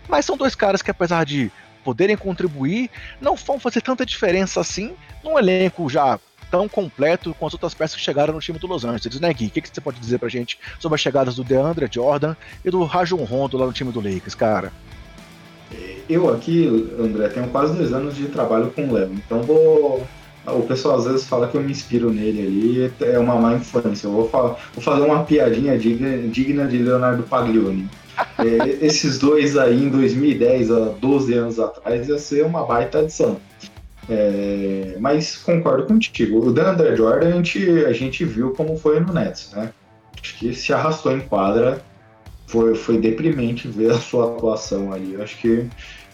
[0.09, 1.49] Mas são dois caras que, apesar de
[1.83, 2.89] poderem contribuir,
[3.21, 4.93] não vão fazer tanta diferença assim
[5.23, 8.85] num elenco já tão completo com as outras peças que chegaram no time do Los
[8.85, 9.47] Angeles, né, Gui?
[9.47, 12.69] O que, que você pode dizer pra gente sobre as chegadas do DeAndre Jordan e
[12.69, 14.71] do Rajon Rondo lá no time do Lakers, cara?
[16.07, 16.67] Eu aqui,
[16.99, 20.05] André, tenho quase dois anos de trabalho com o Léo, então vou
[20.47, 24.07] o pessoal às vezes fala que eu me inspiro nele ali, é uma má infância.
[24.07, 27.89] Eu vou, vou fazer uma piadinha digna, digna de Leonardo Paglioni.
[28.37, 33.37] É, esses dois aí em 2010, há 12 anos atrás, ia ser uma baita adição.
[34.09, 36.45] É, mas concordo contigo.
[36.45, 39.71] O DeAndre Jordan a gente, a gente viu como foi no Nets, né?
[40.21, 41.81] Acho que se arrastou em quadra,
[42.47, 45.19] foi, foi deprimente ver a sua atuação ali.
[45.21, 45.67] Acho que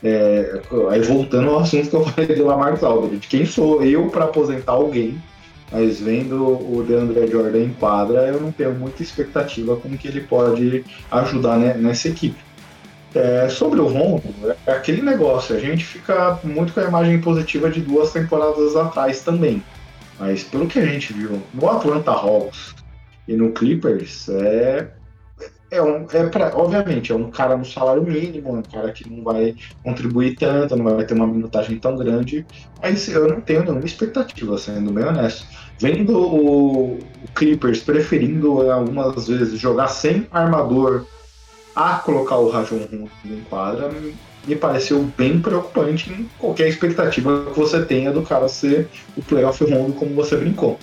[0.04, 4.26] é, aí voltando ao assunto que eu falei do Lamar Aldridge, quem sou eu para
[4.26, 5.22] aposentar alguém?
[5.72, 10.20] Mas vendo o DeAndre Jordan em quadra, eu não tenho muita expectativa como que ele
[10.20, 12.38] pode ajudar né, nessa equipe.
[13.14, 14.24] É, sobre o Rondo,
[14.66, 19.22] é aquele negócio, a gente fica muito com a imagem positiva de duas temporadas atrás
[19.22, 19.62] também.
[20.18, 22.74] Mas pelo que a gente viu no Atlanta Hawks
[23.28, 24.88] e no Clippers, é
[25.72, 29.24] é um, é pra, obviamente, é um cara no salário mínimo, um cara que não
[29.24, 32.46] vai contribuir tanto, não vai ter uma minutagem tão grande,
[32.82, 35.48] mas eu não tenho nenhuma expectativa, sendo bem honesto.
[35.80, 37.00] Vendo o, o
[37.34, 41.06] Clippers preferindo algumas vezes jogar sem armador
[41.76, 42.88] a colocar o Rajon
[43.26, 43.92] em quadra,
[44.46, 49.64] me pareceu bem preocupante em qualquer expectativa que você tenha do cara ser o playoff
[49.64, 50.80] Rondo como você brincou.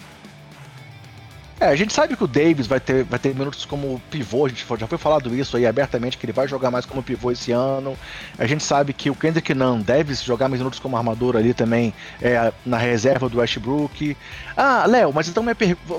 [1.60, 4.48] É, a gente sabe que o Davis vai ter, vai ter minutos como pivô, a
[4.48, 7.50] gente já foi falado isso aí abertamente, que ele vai jogar mais como pivô esse
[7.50, 7.98] ano.
[8.38, 11.92] A gente sabe que o Kendrick Nunn deve jogar mais minutos como armador ali também,
[12.22, 14.16] é, na reserva do Westbrook.
[14.56, 15.44] Ah, Léo, mas então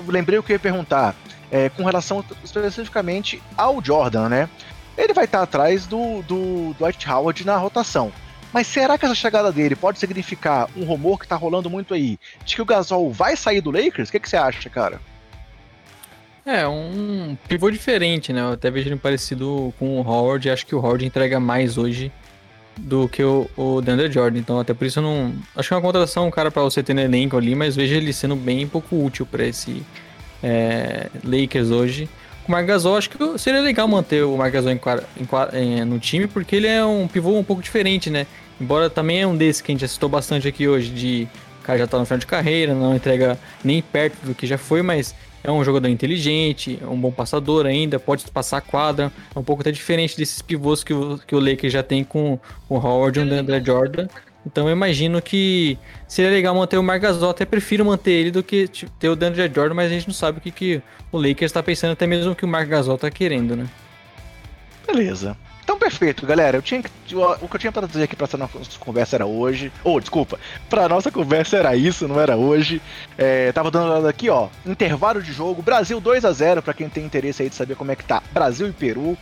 [0.08, 1.14] lembrei o que eu ia perguntar,
[1.50, 4.48] é, com relação especificamente ao Jordan, né?
[5.00, 8.12] Ele vai estar atrás do, do, Dwight Howard na rotação.
[8.52, 12.18] Mas será que essa chegada dele pode significar um rumor que tá rolando muito aí,
[12.44, 14.08] de que o Gasol vai sair do Lakers?
[14.08, 15.00] O que, que você acha, cara?
[16.44, 18.40] É, um pivô diferente, né?
[18.40, 20.50] Eu até vejo ele parecido com o Howard.
[20.50, 22.12] Acho que o Howard entrega mais hoje
[22.76, 24.38] do que o, o DeAndre Jordan.
[24.38, 25.34] Então, até por isso eu não.
[25.54, 28.12] Acho que é uma contratação, cara para você ter no elenco ali, mas vejo ele
[28.12, 29.82] sendo bem pouco útil para esse
[30.42, 32.08] é, Lakers hoje.
[32.46, 34.80] O Marc Gasol, acho que seria legal manter o Marc Gasol em,
[35.54, 38.26] em, em, no time, porque ele é um pivô um pouco diferente, né?
[38.60, 41.28] Embora também é um desses que a gente assistiu bastante aqui hoje, de
[41.60, 44.58] o cara já tá no final de carreira, não entrega nem perto do que já
[44.58, 49.10] foi, mas é um jogador inteligente, é um bom passador ainda, pode passar a quadra.
[49.34, 52.38] É um pouco até diferente desses pivôs que o, que o Lakers já tem com
[52.68, 54.06] o Howard e o André Jordan.
[54.44, 55.78] Então eu imagino que
[56.08, 58.68] seria legal manter o Marc Gasol, até prefiro manter ele do que
[58.98, 60.82] ter o DeAndre Jordan, mas a gente não sabe o que, que
[61.12, 63.66] o Lakers está pensando, até mesmo que o Marc Gasol está querendo, né?
[64.86, 65.36] Beleza.
[65.70, 66.58] Então, perfeito, galera.
[66.58, 66.82] Eu tinha,
[67.40, 69.70] o que eu tinha para dizer aqui para essa nossa conversa era hoje.
[69.84, 70.36] Ou, oh, desculpa,
[70.68, 72.82] para nossa conversa era isso, não era hoje.
[73.16, 75.62] É, tava dando aqui, ó, intervalo de jogo.
[75.62, 78.20] Brasil 2 a 0 para quem tem interesse aí de saber como é que tá.
[78.32, 79.16] Brasil e Peru.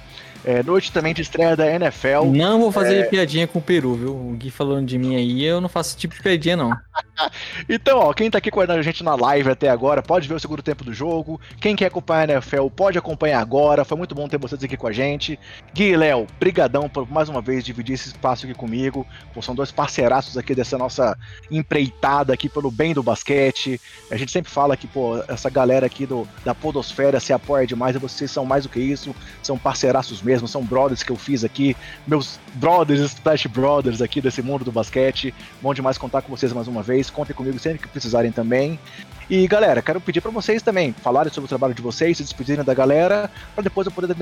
[0.45, 2.26] É, noite também de estreia da NFL.
[2.32, 3.03] Não vou fazer é...
[3.05, 4.14] piadinha com o Peru, viu?
[4.14, 6.70] O Gui falando de mim aí, eu não faço esse tipo de piadinha, não.
[7.68, 10.41] então, ó, quem tá aqui com a gente na live até agora, pode ver o
[10.41, 11.41] segundo tempo do jogo.
[11.61, 13.84] Quem quer acompanhar a NFL, pode acompanhar agora.
[13.84, 15.39] Foi muito bom ter vocês aqui com a gente.
[15.74, 19.07] Gui e Léo, brigadão por mais uma vez dividir esse espaço aqui comigo.
[19.34, 21.16] Pô, são dois parceiraços aqui dessa nossa
[21.51, 23.80] empreitada aqui pelo bem do basquete.
[24.11, 27.97] A gente sempre fala que, pô, essa galera aqui do, da podosfera se apoia demais
[27.97, 29.14] e vocês são mais do que isso.
[29.43, 31.74] São parceiraços mesmo, são brothers que eu fiz aqui,
[32.06, 35.34] meus brothers, Splash Brothers aqui desse mundo do basquete.
[35.62, 37.08] Bom demais contar com vocês mais uma vez.
[37.08, 38.78] Contem comigo sempre que precisarem também.
[39.30, 42.64] E galera, quero pedir para vocês também falarem sobre o trabalho de vocês, se despedirem
[42.64, 44.14] da galera, para depois eu poder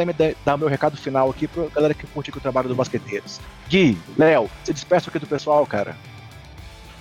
[0.45, 3.41] dar meu recado final aqui para galera que curte o trabalho do Basqueteiros.
[3.69, 5.97] Gui, Léo, se despeça aqui do pessoal, cara.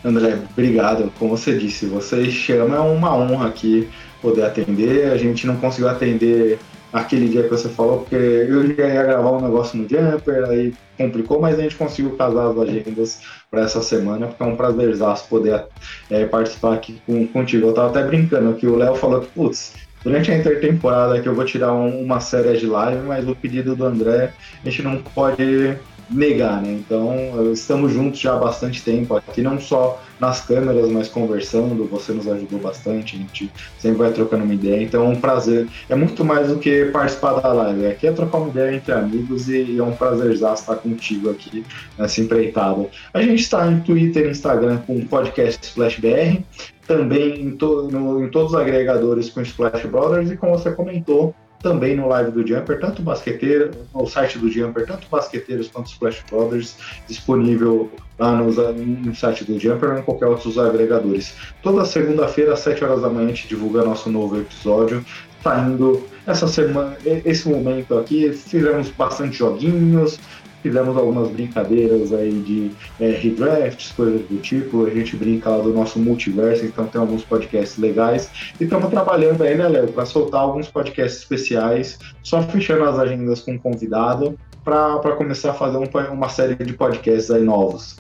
[0.04, 1.12] André, obrigado.
[1.18, 3.90] Como você disse, você chama, é uma honra aqui
[4.22, 5.12] poder atender.
[5.12, 6.60] A gente não conseguiu atender
[6.96, 10.74] aquele dia que você falou, porque eu já ia gravar um negócio no Jumper, aí
[10.98, 13.20] complicou, mas a gente conseguiu casar as agendas
[13.52, 15.66] para essa semana, porque é um prazerzaço poder
[16.10, 17.68] é, participar aqui com, contigo.
[17.68, 19.74] Eu tava até brincando que o Léo falou que, putz,
[20.06, 23.76] durante a intertemporada que eu vou tirar um, uma série de live, mas o pedido
[23.76, 24.32] do André
[24.64, 25.78] a gente não pode
[26.10, 26.72] negar, né?
[26.72, 31.86] Então, estamos juntos já há bastante tempo aqui, não só nas câmeras, mas conversando.
[31.86, 34.82] Você nos ajudou bastante, a gente sempre vai trocando uma ideia.
[34.82, 35.68] Então, é um prazer.
[35.90, 37.88] É muito mais do que participar da live.
[37.88, 41.64] Aqui é trocar uma ideia entre amigos e, é um prazer estar contigo aqui
[41.98, 42.88] nessa empreitada.
[43.14, 46.42] A gente está em Twitter e Instagram com o podcast Splash BR,
[46.88, 51.36] também em, to, no, em todos os agregadores com Splash Brothers e como você comentou,
[51.62, 56.24] também no live do Jumper, tanto basqueteiro, no site do Jumper, tanto basqueteiros quanto Splash
[56.30, 56.76] Brothers,
[57.08, 61.34] disponível lá no, no site do Jumper ou em qualquer outro dos agregadores.
[61.64, 65.04] Toda segunda-feira, às 7 horas da manhã, a gente divulga nosso novo episódio.
[65.44, 70.20] Tá indo essa semana, esse momento aqui, fizemos bastante joguinhos,
[70.66, 74.88] fizemos algumas brincadeiras aí de é, redrafts, coisas do tipo.
[74.88, 78.32] A gente brinca lá do nosso multiverso, então tem alguns podcasts legais.
[78.60, 83.42] E estamos trabalhando aí, né, Léo, para soltar alguns podcasts especiais, só fechando as agendas
[83.42, 87.98] com convidado, para começar a fazer um, uma série de podcasts aí novos.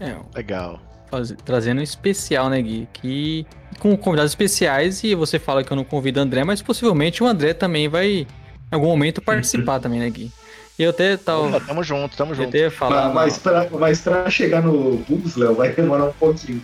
[0.00, 0.80] É, legal.
[1.44, 2.88] trazendo um especial, né, Gui?
[2.92, 3.46] Que
[3.78, 7.26] com convidados especiais e você fala que eu não convido o André, mas possivelmente o
[7.28, 8.26] André também vai em
[8.72, 10.32] algum momento participar também, né, Gui?
[10.76, 11.60] Eu até tava.
[11.60, 12.54] tamo junto, tamo junto.
[12.56, 16.60] Eu falar, mas, pra, mas pra chegar no Bulls, Léo, vai demorar um pouquinho.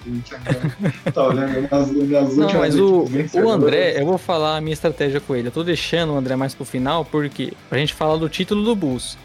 [1.15, 3.05] tá olhando nas, nas Não, mas o,
[3.35, 5.47] o André, eu vou falar a minha estratégia com ele.
[5.47, 8.75] Eu tô deixando o André mais pro final, porque pra gente falar do título do
[8.75, 9.17] Bulls.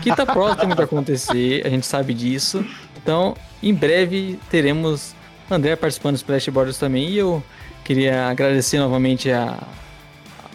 [0.00, 2.64] Que tá próximo de acontecer, a gente sabe disso.
[3.02, 5.12] Então, em breve teremos
[5.50, 7.10] André participando dos Splash Borders também.
[7.10, 7.42] E eu
[7.84, 9.58] queria agradecer novamente a,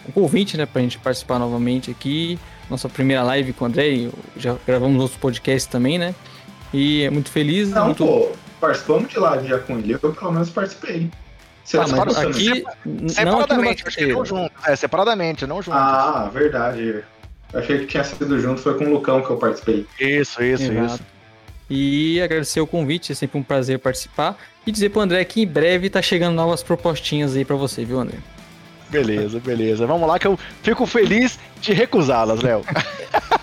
[0.07, 2.39] o convite, né, pra gente participar novamente aqui
[2.69, 6.15] nossa primeira live com o André, já gravamos outros podcasts também, né?
[6.73, 7.69] E é muito feliz.
[7.69, 8.05] Não, muito...
[8.05, 11.09] pô, participamos de live já com ele, eu pelo menos participei.
[11.63, 15.75] Você ah, mas aqui, não separadamente, aqui acho que não junto, é, separadamente, não junto.
[15.75, 17.03] Ah, verdade.
[17.51, 19.87] Eu achei que tinha sido junto, foi com o Lucão que eu participei.
[19.99, 20.85] Isso, isso, Exato.
[20.85, 21.03] isso.
[21.67, 24.37] E agradecer o convite, é sempre um prazer participar.
[24.67, 27.99] E dizer pro André que em breve tá chegando novas propostinhas aí para você, viu,
[27.99, 28.17] André?
[29.03, 29.85] Beleza, beleza.
[29.85, 32.61] Vamos lá que eu fico feliz de recusá-las, Léo.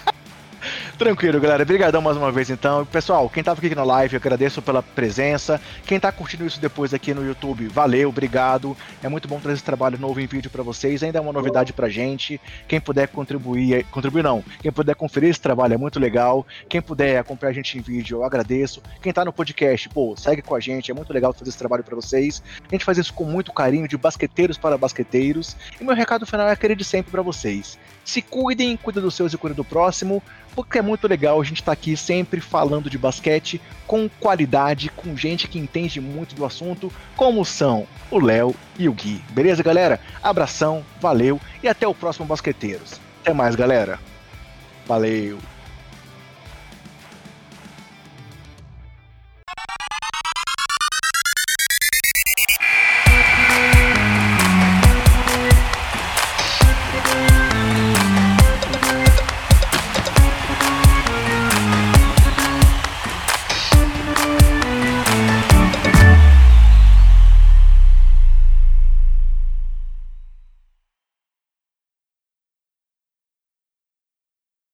[1.02, 1.64] Tranquilo, galera.
[1.64, 2.86] Obrigadão mais uma vez, então.
[2.86, 5.60] Pessoal, quem tava aqui na live, eu agradeço pela presença.
[5.84, 8.76] Quem tá curtindo isso depois aqui no YouTube, valeu, obrigado.
[9.02, 11.02] É muito bom trazer esse trabalho novo em vídeo para vocês.
[11.02, 12.40] Ainda é uma novidade pra gente.
[12.68, 14.44] Quem puder contribuir, contribuir não.
[14.60, 16.46] Quem puder conferir esse trabalho é muito legal.
[16.68, 18.80] Quem puder acompanhar a gente em vídeo, eu agradeço.
[19.02, 20.92] Quem tá no podcast, pô, segue com a gente.
[20.92, 22.40] É muito legal fazer esse trabalho para vocês.
[22.64, 25.56] A gente faz isso com muito carinho, de basqueteiros para basqueteiros.
[25.80, 27.76] E meu recado final é aquele de sempre para vocês.
[28.04, 30.22] Se cuidem, cuida dos seus e cuida do próximo
[30.54, 34.90] porque é muito legal a gente estar tá aqui sempre falando de basquete com qualidade,
[34.90, 39.22] com gente que entende muito do assunto, como são o Léo e o Gui.
[39.30, 40.00] Beleza, galera?
[40.22, 43.00] Abração, valeu e até o próximo Basqueteiros.
[43.22, 43.98] Até mais, galera.
[44.86, 45.38] Valeu.